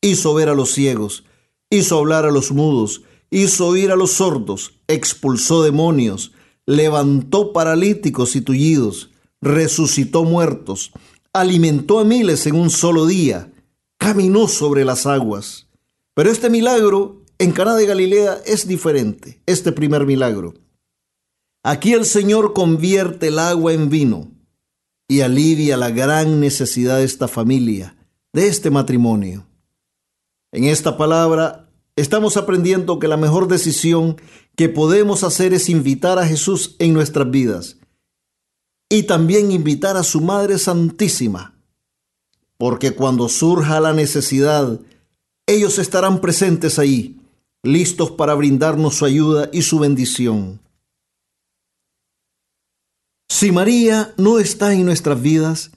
Hizo 0.00 0.32
ver 0.32 0.48
a 0.48 0.54
los 0.54 0.72
ciegos, 0.72 1.24
hizo 1.70 1.98
hablar 1.98 2.24
a 2.24 2.30
los 2.30 2.50
mudos, 2.50 3.02
hizo 3.30 3.68
oír 3.68 3.90
a 3.90 3.96
los 3.96 4.12
sordos, 4.12 4.72
expulsó 4.88 5.62
demonios, 5.62 6.32
levantó 6.66 7.52
paralíticos 7.52 8.34
y 8.36 8.40
tullidos, 8.40 9.10
resucitó 9.40 10.24
muertos, 10.24 10.92
alimentó 11.32 11.98
a 11.98 12.04
miles 12.04 12.46
en 12.46 12.56
un 12.56 12.70
solo 12.70 13.06
día, 13.06 13.52
caminó 13.98 14.48
sobre 14.48 14.84
las 14.84 15.06
aguas. 15.06 15.68
Pero 16.14 16.30
este 16.30 16.48
milagro 16.48 17.22
en 17.38 17.52
Caná 17.52 17.76
de 17.76 17.86
Galilea 17.86 18.40
es 18.46 18.66
diferente, 18.66 19.42
este 19.46 19.70
primer 19.72 20.06
milagro. 20.06 20.54
Aquí 21.62 21.92
el 21.92 22.06
Señor 22.06 22.54
convierte 22.54 23.28
el 23.28 23.38
agua 23.38 23.72
en 23.72 23.90
vino 23.90 24.32
y 25.08 25.20
alivia 25.20 25.76
la 25.76 25.90
gran 25.90 26.40
necesidad 26.40 26.98
de 26.98 27.04
esta 27.04 27.28
familia, 27.28 27.96
de 28.32 28.48
este 28.48 28.70
matrimonio. 28.70 29.46
En 30.52 30.64
esta 30.64 30.96
palabra 30.96 31.70
estamos 31.96 32.36
aprendiendo 32.36 32.98
que 32.98 33.08
la 33.08 33.16
mejor 33.16 33.48
decisión 33.48 34.16
que 34.56 34.68
podemos 34.68 35.24
hacer 35.24 35.52
es 35.52 35.68
invitar 35.68 36.18
a 36.18 36.26
Jesús 36.26 36.76
en 36.78 36.94
nuestras 36.94 37.30
vidas 37.30 37.76
y 38.88 39.02
también 39.02 39.52
invitar 39.52 39.96
a 39.96 40.02
su 40.02 40.20
Madre 40.20 40.58
Santísima, 40.58 41.57
porque 42.58 42.94
cuando 42.94 43.28
surja 43.28 43.80
la 43.80 43.92
necesidad, 43.92 44.80
ellos 45.46 45.78
estarán 45.78 46.20
presentes 46.20 46.78
ahí, 46.78 47.20
listos 47.62 48.10
para 48.10 48.34
brindarnos 48.34 48.96
su 48.96 49.04
ayuda 49.04 49.48
y 49.52 49.62
su 49.62 49.78
bendición. 49.78 50.60
Si 53.30 53.52
María 53.52 54.12
no 54.16 54.38
está 54.38 54.72
en 54.74 54.84
nuestras 54.84 55.22
vidas, 55.22 55.70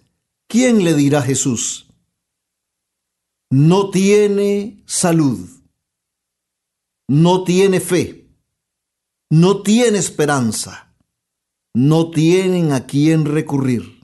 ¿quién 0.47 0.84
le 0.84 0.95
dirá 0.95 1.21
Jesús? 1.21 1.88
No 3.51 3.91
tiene 3.91 4.82
salud, 4.86 5.47
no 7.07 7.43
tiene 7.43 7.79
fe, 7.79 8.25
no 9.29 9.61
tiene 9.61 9.99
esperanza, 9.99 10.95
no 11.75 12.09
tienen 12.09 12.71
a 12.71 12.88
quién 12.88 13.25
recurrir. 13.25 14.01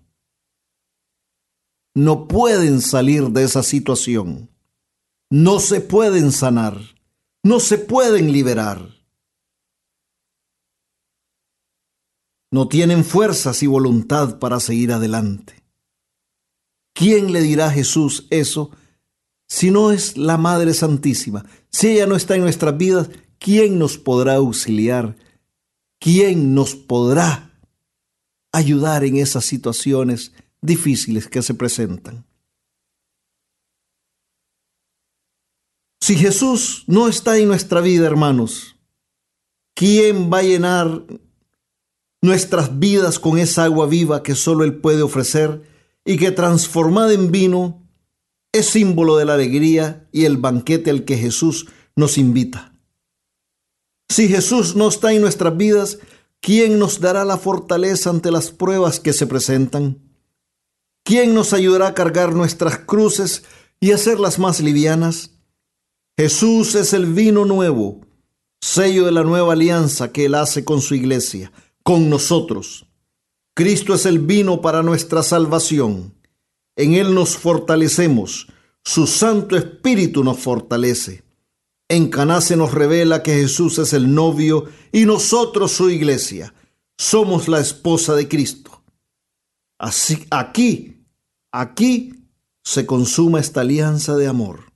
No 1.97 2.27
pueden 2.27 2.81
salir 2.81 3.23
de 3.29 3.43
esa 3.43 3.63
situación, 3.63 4.49
no 5.31 5.59
se 5.59 5.81
pueden 5.81 6.31
sanar, 6.31 6.79
no 7.43 7.59
se 7.59 7.77
pueden 7.77 8.31
liberar. 8.31 8.97
no 12.51 12.67
tienen 12.67 13.03
fuerzas 13.03 13.61
y 13.63 13.67
voluntad 13.67 14.39
para 14.39 14.59
seguir 14.59 14.91
adelante. 14.91 15.63
¿Quién 16.93 17.31
le 17.31 17.41
dirá 17.41 17.67
a 17.67 17.71
Jesús 17.71 18.25
eso 18.29 18.71
si 19.47 19.69
no 19.71 19.91
es 19.91 20.17
la 20.17 20.37
Madre 20.37 20.73
Santísima? 20.73 21.45
Si 21.69 21.89
ella 21.89 22.07
no 22.07 22.15
está 22.15 22.35
en 22.35 22.41
nuestras 22.41 22.77
vidas, 22.77 23.09
¿quién 23.37 23.77
nos 23.77 23.97
podrá 23.97 24.35
auxiliar? 24.35 25.15
¿Quién 25.99 26.55
nos 26.55 26.75
podrá 26.75 27.51
ayudar 28.51 29.03
en 29.03 29.17
esas 29.17 29.45
situaciones 29.45 30.31
difíciles 30.67 31.27
que 31.27 31.41
se 31.41 31.55
presentan? 31.55 32.27
Si 35.99 36.15
Jesús 36.15 36.83
no 36.87 37.07
está 37.07 37.37
en 37.37 37.47
nuestra 37.47 37.81
vida, 37.81 38.05
hermanos, 38.05 38.77
¿quién 39.75 40.31
va 40.31 40.37
a 40.37 40.43
llenar 40.43 41.05
nuestras 42.21 42.79
vidas 42.79 43.19
con 43.19 43.37
esa 43.37 43.63
agua 43.63 43.87
viva 43.87 44.23
que 44.23 44.35
solo 44.35 44.63
Él 44.63 44.79
puede 44.79 45.01
ofrecer 45.01 45.63
y 46.05 46.17
que 46.17 46.31
transformada 46.31 47.13
en 47.13 47.31
vino 47.31 47.83
es 48.53 48.67
símbolo 48.67 49.17
de 49.17 49.25
la 49.25 49.33
alegría 49.33 50.07
y 50.11 50.25
el 50.25 50.37
banquete 50.37 50.89
al 50.91 51.03
que 51.03 51.17
Jesús 51.17 51.67
nos 51.95 52.17
invita. 52.17 52.73
Si 54.09 54.29
Jesús 54.29 54.75
no 54.75 54.87
está 54.87 55.11
en 55.11 55.21
nuestras 55.21 55.57
vidas, 55.57 55.99
¿quién 56.39 56.79
nos 56.79 57.01
dará 57.01 57.25
la 57.25 57.37
fortaleza 57.37 58.09
ante 58.09 58.31
las 58.31 58.51
pruebas 58.51 59.01
que 59.01 59.11
se 59.11 59.27
presentan? 59.27 60.06
¿Quién 61.07 61.33
nos 61.33 61.53
ayudará 61.53 61.87
a 61.87 61.93
cargar 61.93 62.35
nuestras 62.35 62.79
cruces 62.79 63.45
y 63.79 63.93
hacerlas 63.93 64.39
más 64.39 64.59
livianas? 64.59 65.31
Jesús 66.17 66.75
es 66.75 66.91
el 66.91 67.05
vino 67.05 67.45
nuevo, 67.45 68.01
sello 68.59 69.05
de 69.05 69.13
la 69.13 69.23
nueva 69.23 69.53
alianza 69.53 70.11
que 70.11 70.25
Él 70.25 70.35
hace 70.35 70.65
con 70.65 70.81
su 70.81 70.95
iglesia 70.95 71.53
con 71.81 72.09
nosotros. 72.09 72.87
Cristo 73.55 73.93
es 73.93 74.05
el 74.05 74.19
vino 74.19 74.59
para 74.59 74.83
nuestra 74.83 75.23
salvación. 75.23 76.13
En 76.75 76.95
Él 76.95 77.15
nos 77.15 77.37
fortalecemos. 77.37 78.47
Su 78.83 79.07
Santo 79.07 79.55
Espíritu 79.55 80.25
nos 80.25 80.39
fortalece. 80.39 81.23
En 81.87 82.09
Caná 82.09 82.41
se 82.41 82.57
nos 82.57 82.73
revela 82.73 83.23
que 83.23 83.33
Jesús 83.33 83.79
es 83.79 83.93
el 83.93 84.13
novio 84.13 84.65
y 84.91 85.05
nosotros 85.05 85.71
su 85.71 85.89
iglesia. 85.89 86.53
Somos 86.97 87.47
la 87.47 87.61
esposa 87.61 88.13
de 88.13 88.27
Cristo. 88.27 88.83
Así, 89.79 90.25
aquí, 90.31 90.96
aquí 91.61 92.13
se 92.63 92.85
consuma 92.85 93.39
esta 93.39 93.61
alianza 93.61 94.15
de 94.15 94.27
amor. 94.27 94.73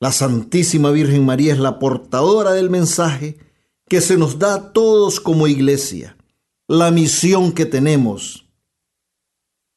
La 0.00 0.12
Santísima 0.12 0.90
Virgen 0.90 1.24
María 1.24 1.52
es 1.52 1.58
la 1.58 1.78
portadora 1.78 2.52
del 2.52 2.70
mensaje 2.70 3.38
que 3.88 4.00
se 4.00 4.16
nos 4.16 4.38
da 4.38 4.54
a 4.54 4.72
todos 4.72 5.20
como 5.20 5.46
iglesia, 5.46 6.16
la 6.68 6.90
misión 6.90 7.52
que 7.52 7.66
tenemos, 7.66 8.48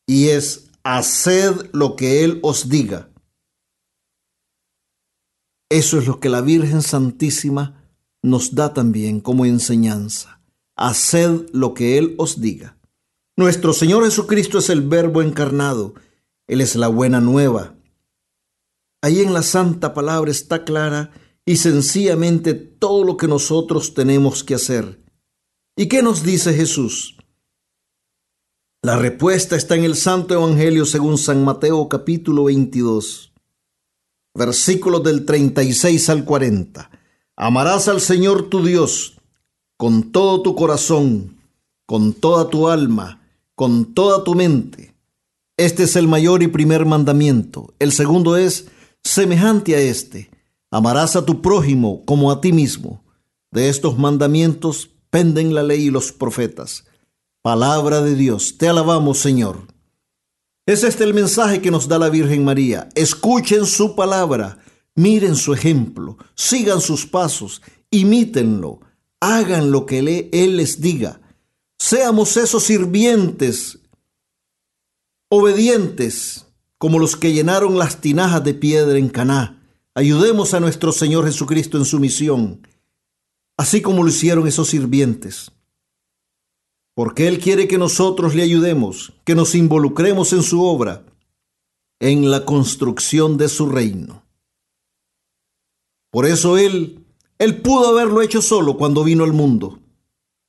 y 0.08 0.30
es 0.30 0.70
haced 0.84 1.70
lo 1.74 1.96
que 1.96 2.24
Él 2.24 2.40
os 2.44 2.70
diga. 2.70 3.10
Eso 5.70 5.98
es 5.98 6.08
lo 6.08 6.20
que 6.20 6.30
la 6.30 6.42
Virgen 6.42 6.82
Santísima 6.82 7.90
nos 8.22 8.54
da 8.54 8.74
también 8.74 9.20
como 9.20 9.46
enseñanza. 9.46 10.42
Haced 10.76 11.50
lo 11.52 11.74
que 11.74 11.98
Él 11.98 12.16
os 12.18 12.40
diga. 12.40 12.73
Nuestro 13.36 13.74
Señor 13.74 14.04
Jesucristo 14.04 14.60
es 14.60 14.70
el 14.70 14.82
Verbo 14.82 15.24
encarnado. 15.24 15.96
Él 16.46 16.62
es 16.62 16.76
la 16.76 16.88
buena 16.88 17.20
nueva. 17.20 17.76
Ahí 19.02 19.22
en 19.22 19.34
la 19.34 19.42
Santa 19.42 19.96
Palabra 19.96 20.30
está 20.30 20.64
clara 20.64 21.12
y 21.44 21.58
sencillamente 21.58 22.54
todo 22.54 23.04
lo 23.04 23.18
que 23.18 23.28
nosotros 23.28 23.96
tenemos 23.96 24.44
que 24.44 24.54
hacer. 24.54 25.02
¿Y 25.76 25.88
qué 25.88 26.04
nos 26.04 26.22
dice 26.22 26.54
Jesús? 26.54 27.18
La 28.84 28.98
respuesta 28.98 29.56
está 29.56 29.76
en 29.76 29.84
el 29.84 29.96
Santo 29.96 30.36
Evangelio 30.36 30.86
según 30.86 31.18
San 31.18 31.44
Mateo 31.44 31.90
capítulo 31.90 32.44
22, 32.44 33.34
versículos 34.36 35.04
del 35.04 35.26
36 35.26 36.10
al 36.10 36.24
40. 36.24 36.92
Amarás 37.36 37.88
al 37.88 38.00
Señor 38.00 38.50
tu 38.50 38.64
Dios 38.64 39.20
con 39.76 40.12
todo 40.12 40.44
tu 40.44 40.54
corazón, 40.54 41.42
con 41.88 42.14
toda 42.14 42.50
tu 42.50 42.68
alma, 42.68 43.23
con 43.56 43.94
toda 43.94 44.24
tu 44.24 44.36
mente. 44.36 44.96
Este 45.58 45.84
es 45.84 45.96
el 45.96 46.08
mayor 46.08 46.44
y 46.44 46.48
primer 46.48 46.86
mandamiento. 46.86 47.74
El 47.80 47.92
segundo 47.92 48.38
es 48.38 48.68
semejante 49.04 49.76
a 49.76 49.80
este 49.80 50.30
Amarás 50.74 51.16
a 51.16 51.24
tu 51.24 51.40
prójimo 51.40 52.04
como 52.04 52.32
a 52.32 52.42
ti 52.42 52.52
mismo. 52.52 53.04
De 53.52 53.70
estos 53.70 54.00
mandamientos 54.00 54.90
penden 55.12 55.54
la 55.54 55.62
ley 55.62 55.84
y 55.84 55.92
los 55.92 56.12
profetas. 56.12 56.86
Palabra 57.44 58.02
de 58.02 58.16
Dios, 58.16 58.58
te 58.58 58.68
alabamos 58.68 59.20
Señor. 59.20 59.68
Es 60.66 60.84
este 60.84 61.04
el 61.04 61.14
mensaje 61.14 61.62
que 61.62 61.70
nos 61.70 61.88
da 61.88 62.00
la 62.00 62.10
Virgen 62.10 62.44
María. 62.44 62.90
Escuchen 62.96 63.68
su 63.68 63.96
palabra, 63.96 64.58
miren 64.96 65.36
su 65.36 65.54
ejemplo, 65.54 66.18
sigan 66.34 66.82
sus 66.82 67.06
pasos, 67.06 67.62
imítenlo, 67.92 68.80
hagan 69.20 69.70
lo 69.70 69.86
que 69.86 70.00
Él 70.32 70.58
les 70.58 70.82
diga. 70.82 71.22
Seamos 71.86 72.38
esos 72.38 72.64
sirvientes 72.64 73.78
obedientes 75.30 76.48
como 76.78 76.98
los 76.98 77.18
que 77.18 77.34
llenaron 77.34 77.78
las 77.78 78.00
tinajas 78.00 78.42
de 78.46 78.54
piedra 78.54 78.98
en 78.98 79.10
Caná 79.10 79.62
Ayudemos 79.94 80.54
a 80.54 80.62
nuestro 80.62 80.94
Señor 80.94 81.26
Jesucristo 81.26 81.78
en 81.78 81.84
su 81.84 82.00
misión, 82.00 82.66
así 83.58 83.82
como 83.82 84.02
lo 84.02 84.08
hicieron 84.08 84.48
esos 84.48 84.70
sirvientes. 84.70 85.52
Porque 86.96 87.28
Él 87.28 87.40
quiere 87.40 87.68
que 87.68 87.78
nosotros 87.78 88.34
le 88.34 88.44
ayudemos, 88.44 89.12
que 89.26 89.36
nos 89.36 89.54
involucremos 89.54 90.32
en 90.32 90.42
su 90.42 90.64
obra, 90.64 91.04
en 92.00 92.32
la 92.32 92.46
construcción 92.46 93.36
de 93.36 93.50
su 93.50 93.66
reino. 93.66 94.24
Por 96.12 96.28
eso 96.28 96.58
Él, 96.58 97.06
Él 97.40 97.62
pudo 97.62 97.90
haberlo 97.90 98.22
hecho 98.22 98.42
solo 98.42 98.78
cuando 98.78 99.04
vino 99.04 99.26
al 99.26 99.34
mundo, 99.34 99.83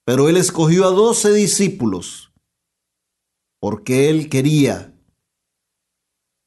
pero 0.04 0.28
Él 0.28 0.36
escogió 0.36 0.86
a 0.86 0.90
doce 0.90 1.32
discípulos, 1.32 2.32
porque 3.60 4.10
Él 4.10 4.28
quería, 4.28 4.94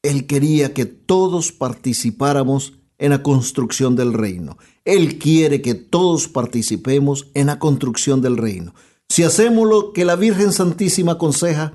Él 0.02 0.26
quería 0.26 0.74
que 0.74 0.86
todos 0.86 1.52
participáramos 1.52 2.74
en 2.98 3.10
la 3.10 3.22
construcción 3.22 3.96
del 3.96 4.12
reino. 4.12 4.58
Él 4.84 5.18
quiere 5.18 5.62
que 5.62 5.74
todos 5.74 6.28
participemos 6.28 7.28
en 7.34 7.46
la 7.46 7.58
construcción 7.58 8.20
del 8.20 8.36
reino. 8.36 8.74
Si 9.08 9.22
hacemos 9.22 9.68
lo 9.68 9.92
que 9.92 10.04
la 10.04 10.16
Virgen 10.16 10.52
Santísima 10.52 11.12
aconseja, 11.12 11.74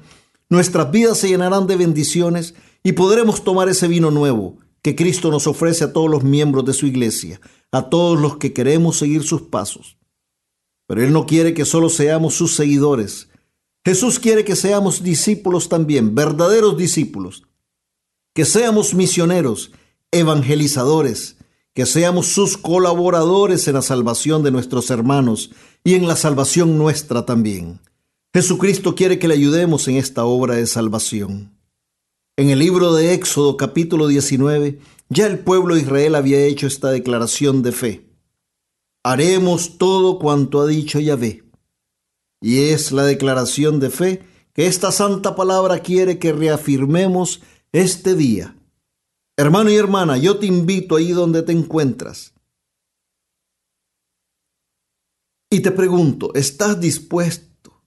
nuestras 0.49 0.91
vidas 0.91 1.17
se 1.17 1.29
llenarán 1.29 1.65
de 1.65 1.77
bendiciones 1.77 2.53
y 2.83 2.91
podremos 2.91 3.43
tomar 3.43 3.69
ese 3.69 3.87
vino 3.87 4.11
nuevo 4.11 4.57
que 4.81 4.95
Cristo 4.95 5.31
nos 5.31 5.47
ofrece 5.47 5.85
a 5.85 5.93
todos 5.93 6.09
los 6.09 6.23
miembros 6.23 6.65
de 6.65 6.73
su 6.73 6.85
iglesia, 6.85 7.39
a 7.71 7.89
todos 7.89 8.19
los 8.19 8.37
que 8.37 8.53
queremos 8.53 8.97
seguir 8.97 9.23
sus 9.23 9.43
pasos. 9.43 9.97
Pero 10.93 11.07
Él 11.07 11.11
no 11.11 11.25
quiere 11.25 11.55
que 11.55 11.65
solo 11.65 11.89
seamos 11.89 12.35
sus 12.35 12.53
seguidores. 12.55 13.27
Jesús 13.83 14.19
quiere 14.19 14.45
que 14.45 14.55
seamos 14.55 15.01
discípulos 15.01 15.67
también, 15.67 16.13
verdaderos 16.13 16.77
discípulos, 16.77 17.47
que 18.35 18.45
seamos 18.45 18.93
misioneros 18.93 19.71
evangelizadores, 20.11 21.37
que 21.73 21.87
seamos 21.87 22.27
sus 22.27 22.57
colaboradores 22.57 23.67
en 23.67 23.73
la 23.73 23.81
salvación 23.81 24.43
de 24.43 24.51
nuestros 24.51 24.91
hermanos 24.91 25.49
y 25.83 25.95
en 25.95 26.07
la 26.07 26.15
salvación 26.15 26.77
nuestra 26.77 27.25
también. 27.25 27.79
Jesucristo 28.31 28.93
quiere 28.93 29.17
que 29.17 29.27
le 29.27 29.33
ayudemos 29.33 29.87
en 29.87 29.95
esta 29.95 30.25
obra 30.25 30.57
de 30.57 30.67
salvación. 30.67 31.57
En 32.37 32.51
el 32.51 32.59
libro 32.59 32.93
de 32.93 33.15
Éxodo 33.15 33.57
capítulo 33.57 34.05
19, 34.05 34.77
ya 35.09 35.25
el 35.25 35.39
pueblo 35.39 35.73
de 35.73 35.81
Israel 35.81 36.13
había 36.13 36.45
hecho 36.45 36.67
esta 36.67 36.91
declaración 36.91 37.63
de 37.63 37.71
fe. 37.71 38.02
Haremos 39.03 39.77
todo 39.77 40.19
cuanto 40.19 40.61
ha 40.61 40.67
dicho 40.67 40.99
Yahvé. 40.99 41.43
Y 42.41 42.69
es 42.69 42.91
la 42.91 43.03
declaración 43.03 43.79
de 43.79 43.89
fe 43.89 44.23
que 44.53 44.67
esta 44.67 44.91
santa 44.91 45.35
palabra 45.35 45.79
quiere 45.79 46.19
que 46.19 46.33
reafirmemos 46.33 47.41
este 47.71 48.15
día 48.15 48.55
Hermano 49.35 49.71
y 49.71 49.75
hermana, 49.75 50.17
yo 50.17 50.37
te 50.37 50.45
invito 50.45 50.95
ahí 50.95 51.11
donde 51.11 51.41
te 51.41 51.51
encuentras. 51.51 52.33
Y 55.49 55.61
te 55.61 55.71
pregunto, 55.71 56.33
¿estás 56.35 56.79
dispuesto? 56.79 57.83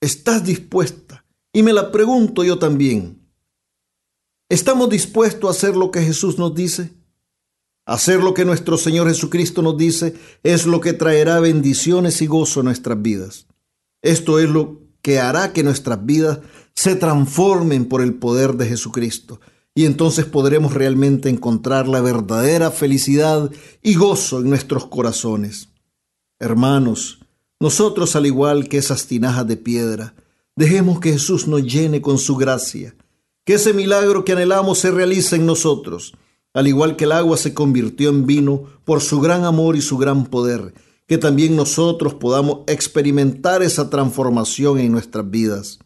¿Estás 0.00 0.44
dispuesta? 0.44 1.24
Y 1.52 1.62
me 1.62 1.72
la 1.72 1.92
pregunto 1.92 2.42
yo 2.42 2.58
también. 2.58 3.28
¿Estamos 4.48 4.90
dispuestos 4.90 5.48
a 5.48 5.56
hacer 5.56 5.76
lo 5.76 5.90
que 5.90 6.02
Jesús 6.02 6.38
nos 6.38 6.54
dice? 6.54 6.92
Hacer 7.84 8.22
lo 8.22 8.32
que 8.32 8.44
nuestro 8.44 8.76
Señor 8.76 9.08
Jesucristo 9.08 9.60
nos 9.60 9.76
dice 9.76 10.14
es 10.42 10.66
lo 10.66 10.80
que 10.80 10.92
traerá 10.92 11.40
bendiciones 11.40 12.22
y 12.22 12.26
gozo 12.26 12.60
a 12.60 12.62
nuestras 12.62 13.00
vidas. 13.02 13.46
Esto 14.02 14.38
es 14.38 14.48
lo 14.48 14.80
que 15.02 15.18
hará 15.18 15.52
que 15.52 15.64
nuestras 15.64 16.04
vidas 16.04 16.38
se 16.74 16.94
transformen 16.94 17.86
por 17.86 18.02
el 18.02 18.14
poder 18.14 18.54
de 18.54 18.66
Jesucristo 18.66 19.40
y 19.74 19.86
entonces 19.86 20.26
podremos 20.26 20.74
realmente 20.74 21.28
encontrar 21.28 21.88
la 21.88 22.00
verdadera 22.00 22.70
felicidad 22.70 23.50
y 23.82 23.94
gozo 23.94 24.40
en 24.40 24.50
nuestros 24.50 24.86
corazones. 24.86 25.68
Hermanos, 26.38 27.20
nosotros 27.58 28.14
al 28.16 28.26
igual 28.26 28.68
que 28.68 28.78
esas 28.78 29.06
tinajas 29.06 29.46
de 29.46 29.56
piedra, 29.56 30.14
dejemos 30.56 31.00
que 31.00 31.12
Jesús 31.12 31.46
nos 31.46 31.62
llene 31.62 32.02
con 32.02 32.18
su 32.18 32.36
gracia, 32.36 32.94
que 33.44 33.54
ese 33.54 33.72
milagro 33.72 34.24
que 34.24 34.32
anhelamos 34.32 34.78
se 34.78 34.90
realice 34.90 35.36
en 35.36 35.46
nosotros, 35.46 36.12
al 36.54 36.66
igual 36.66 36.96
que 36.96 37.04
el 37.04 37.12
agua 37.12 37.36
se 37.36 37.54
convirtió 37.54 38.10
en 38.10 38.26
vino 38.26 38.64
por 38.84 39.00
su 39.00 39.20
gran 39.20 39.44
amor 39.44 39.76
y 39.76 39.82
su 39.82 39.98
gran 39.98 40.26
poder, 40.26 40.74
que 41.06 41.18
también 41.18 41.56
nosotros 41.56 42.14
podamos 42.14 42.60
experimentar 42.66 43.62
esa 43.62 43.90
transformación 43.90 44.78
en 44.78 44.92
nuestras 44.92 45.30
vidas. 45.30 45.78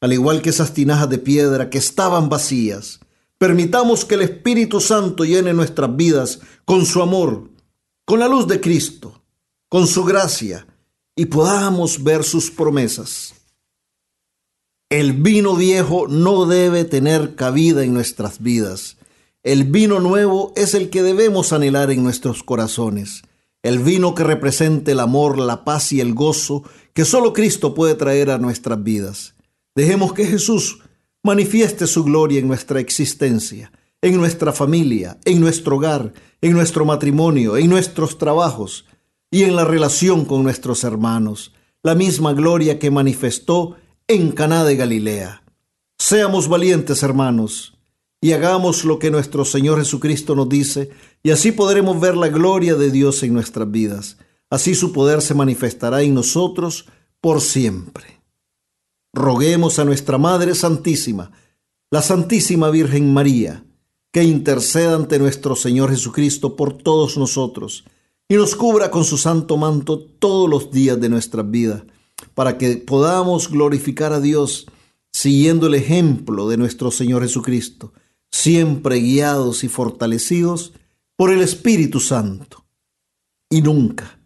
Al 0.00 0.12
igual 0.12 0.42
que 0.42 0.50
esas 0.50 0.74
tinajas 0.74 1.08
de 1.08 1.18
piedra 1.18 1.70
que 1.70 1.78
estaban 1.78 2.28
vacías, 2.28 3.00
Permitamos 3.42 4.04
que 4.04 4.14
el 4.14 4.22
Espíritu 4.22 4.80
Santo 4.80 5.24
llene 5.24 5.52
nuestras 5.52 5.96
vidas 5.96 6.38
con 6.64 6.86
su 6.86 7.02
amor, 7.02 7.50
con 8.04 8.20
la 8.20 8.28
luz 8.28 8.46
de 8.46 8.60
Cristo, 8.60 9.20
con 9.68 9.88
su 9.88 10.04
gracia, 10.04 10.64
y 11.16 11.26
podamos 11.26 12.04
ver 12.04 12.22
sus 12.22 12.52
promesas. 12.52 13.34
El 14.88 15.14
vino 15.14 15.56
viejo 15.56 16.06
no 16.06 16.46
debe 16.46 16.84
tener 16.84 17.34
cabida 17.34 17.82
en 17.82 17.94
nuestras 17.94 18.40
vidas. 18.40 18.96
El 19.44 19.64
vino 19.64 19.98
nuevo 19.98 20.52
es 20.54 20.72
el 20.74 20.88
que 20.88 21.02
debemos 21.02 21.52
anhelar 21.52 21.90
en 21.90 22.04
nuestros 22.04 22.44
corazones. 22.44 23.22
El 23.64 23.80
vino 23.80 24.14
que 24.14 24.22
represente 24.22 24.92
el 24.92 25.00
amor, 25.00 25.36
la 25.36 25.64
paz 25.64 25.92
y 25.92 26.00
el 26.00 26.14
gozo 26.14 26.62
que 26.92 27.04
solo 27.04 27.32
Cristo 27.32 27.74
puede 27.74 27.96
traer 27.96 28.30
a 28.30 28.38
nuestras 28.38 28.80
vidas. 28.84 29.34
Dejemos 29.74 30.12
que 30.12 30.26
Jesús 30.26 30.78
manifieste 31.24 31.88
su 31.88 32.04
gloria 32.04 32.38
en 32.38 32.46
nuestra 32.46 32.78
existencia, 32.78 33.72
en 34.00 34.16
nuestra 34.16 34.52
familia, 34.52 35.18
en 35.24 35.40
nuestro 35.40 35.76
hogar, 35.76 36.12
en 36.40 36.52
nuestro 36.52 36.84
matrimonio, 36.84 37.56
en 37.56 37.68
nuestros 37.68 38.18
trabajos 38.18 38.84
y 39.28 39.42
en 39.42 39.56
la 39.56 39.64
relación 39.64 40.24
con 40.24 40.44
nuestros 40.44 40.84
hermanos, 40.84 41.52
la 41.82 41.96
misma 41.96 42.32
gloria 42.32 42.78
que 42.78 42.92
manifestó 42.92 43.76
en 44.06 44.30
Caná 44.30 44.62
de 44.62 44.76
Galilea. 44.76 45.42
Seamos 45.98 46.48
valientes, 46.48 47.02
hermanos, 47.02 47.71
y 48.22 48.32
hagamos 48.32 48.86
lo 48.86 48.98
que 48.98 49.10
nuestro 49.10 49.44
Señor 49.44 49.78
Jesucristo 49.78 50.34
nos 50.34 50.48
dice, 50.48 50.88
y 51.22 51.30
así 51.30 51.52
podremos 51.52 52.00
ver 52.00 52.16
la 52.16 52.28
gloria 52.28 52.76
de 52.76 52.90
Dios 52.90 53.22
en 53.22 53.34
nuestras 53.34 53.70
vidas. 53.70 54.16
Así 54.48 54.74
su 54.74 54.92
poder 54.92 55.20
se 55.20 55.34
manifestará 55.34 56.00
en 56.00 56.14
nosotros 56.14 56.86
por 57.20 57.42
siempre 57.42 58.22
roguemos 59.12 59.78
a 59.78 59.84
nuestra 59.84 60.18
Madre 60.18 60.54
Santísima, 60.54 61.32
la 61.90 62.00
Santísima 62.00 62.70
Virgen 62.70 63.12
María, 63.12 63.64
que 64.10 64.24
interceda 64.24 64.94
ante 64.94 65.18
nuestro 65.18 65.54
Señor 65.54 65.90
Jesucristo 65.90 66.56
por 66.56 66.72
todos 66.78 67.18
nosotros 67.18 67.84
y 68.28 68.34
nos 68.34 68.56
cubra 68.56 68.90
con 68.90 69.04
su 69.04 69.18
santo 69.18 69.56
manto 69.56 69.98
todos 69.98 70.48
los 70.48 70.70
días 70.70 70.98
de 71.00 71.10
nuestra 71.10 71.42
vida, 71.42 71.84
para 72.34 72.56
que 72.56 72.76
podamos 72.76 73.50
glorificar 73.50 74.12
a 74.12 74.20
Dios 74.20 74.66
siguiendo 75.12 75.66
el 75.66 75.74
ejemplo 75.74 76.48
de 76.48 76.56
nuestro 76.56 76.90
Señor 76.90 77.22
Jesucristo, 77.22 77.92
siempre 78.32 78.96
guiados 78.96 79.62
y 79.62 79.68
fortalecidos 79.68 80.72
por 81.16 81.30
el 81.30 81.42
Espíritu 81.42 82.00
Santo. 82.00 82.64
Y 83.48 83.60
nunca, 83.62 84.18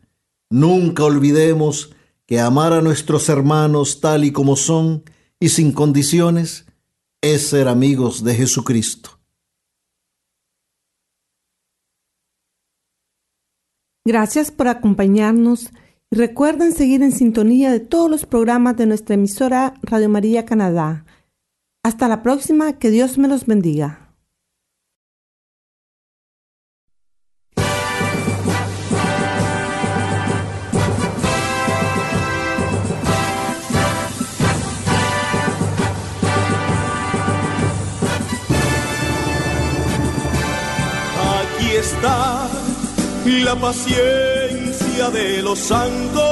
nunca 0.48 1.04
olvidemos 1.04 1.90
que 2.24 2.40
amar 2.40 2.72
a 2.72 2.80
nuestros 2.80 3.28
hermanos 3.28 4.00
tal 4.00 4.24
y 4.24 4.32
como 4.32 4.56
son 4.56 5.04
y 5.38 5.50
sin 5.50 5.72
condiciones 5.72 6.66
es 7.20 7.48
ser 7.48 7.68
amigos 7.68 8.24
de 8.24 8.34
Jesucristo. 8.34 9.10
Gracias 14.04 14.52
por 14.52 14.68
acompañarnos 14.68 15.70
y 16.10 16.16
recuerden 16.16 16.72
seguir 16.72 17.02
en 17.02 17.10
sintonía 17.10 17.72
de 17.72 17.80
todos 17.80 18.08
los 18.08 18.24
programas 18.24 18.76
de 18.76 18.86
nuestra 18.86 19.16
emisora 19.16 19.74
Radio 19.82 20.08
María 20.08 20.44
Canadá. 20.44 21.04
Hasta 21.88 22.08
la 22.08 22.20
próxima, 22.20 22.72
que 22.80 22.90
Dios 22.90 23.16
me 23.16 23.28
los 23.28 23.46
bendiga. 23.46 24.00
está 41.78 42.48
la 43.26 43.54
paciencia 43.54 45.10
de 45.10 45.42
los 45.42 45.58
santos, 45.58 46.24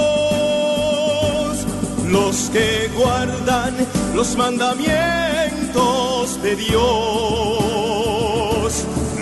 los 2.08 2.50
que 2.50 2.90
guardan 2.96 3.74
los 4.16 4.36
mandamientos 4.36 5.43
de 5.74 6.54
Dios, 6.54 6.84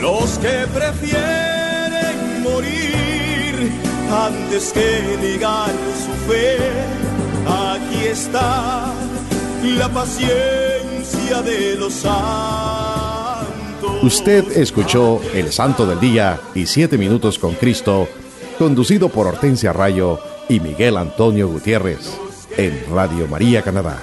los 0.03 0.39
que 0.39 0.67
prefieren 0.75 2.43
morir 2.43 3.73
antes 4.11 4.71
que 4.73 5.17
negar 5.19 5.71
su 5.97 6.13
fe. 6.31 6.59
Aquí 7.47 8.05
está 8.05 8.93
la 9.63 9.89
paciencia 9.89 11.41
de 11.43 11.77
los 11.77 11.95
santos. 11.95 13.43
Usted 14.03 14.55
escuchó 14.59 15.23
El 15.33 15.51
Santo 15.53 15.87
del 15.87 16.01
Día 16.01 16.39
y 16.55 16.67
Siete 16.67 16.99
Minutos 16.99 17.39
con 17.39 17.55
Cristo, 17.55 18.09
conducido 18.59 19.09
por 19.09 19.27
Hortensia 19.27 19.73
Rayo 19.73 20.19
y 20.51 20.61
Miguel 20.61 20.99
Antonio 20.99 21.49
Gutiérrez, 21.49 22.11
en 22.59 22.85
Radio 22.93 23.27
María 23.27 23.63
Canadá, 23.63 24.03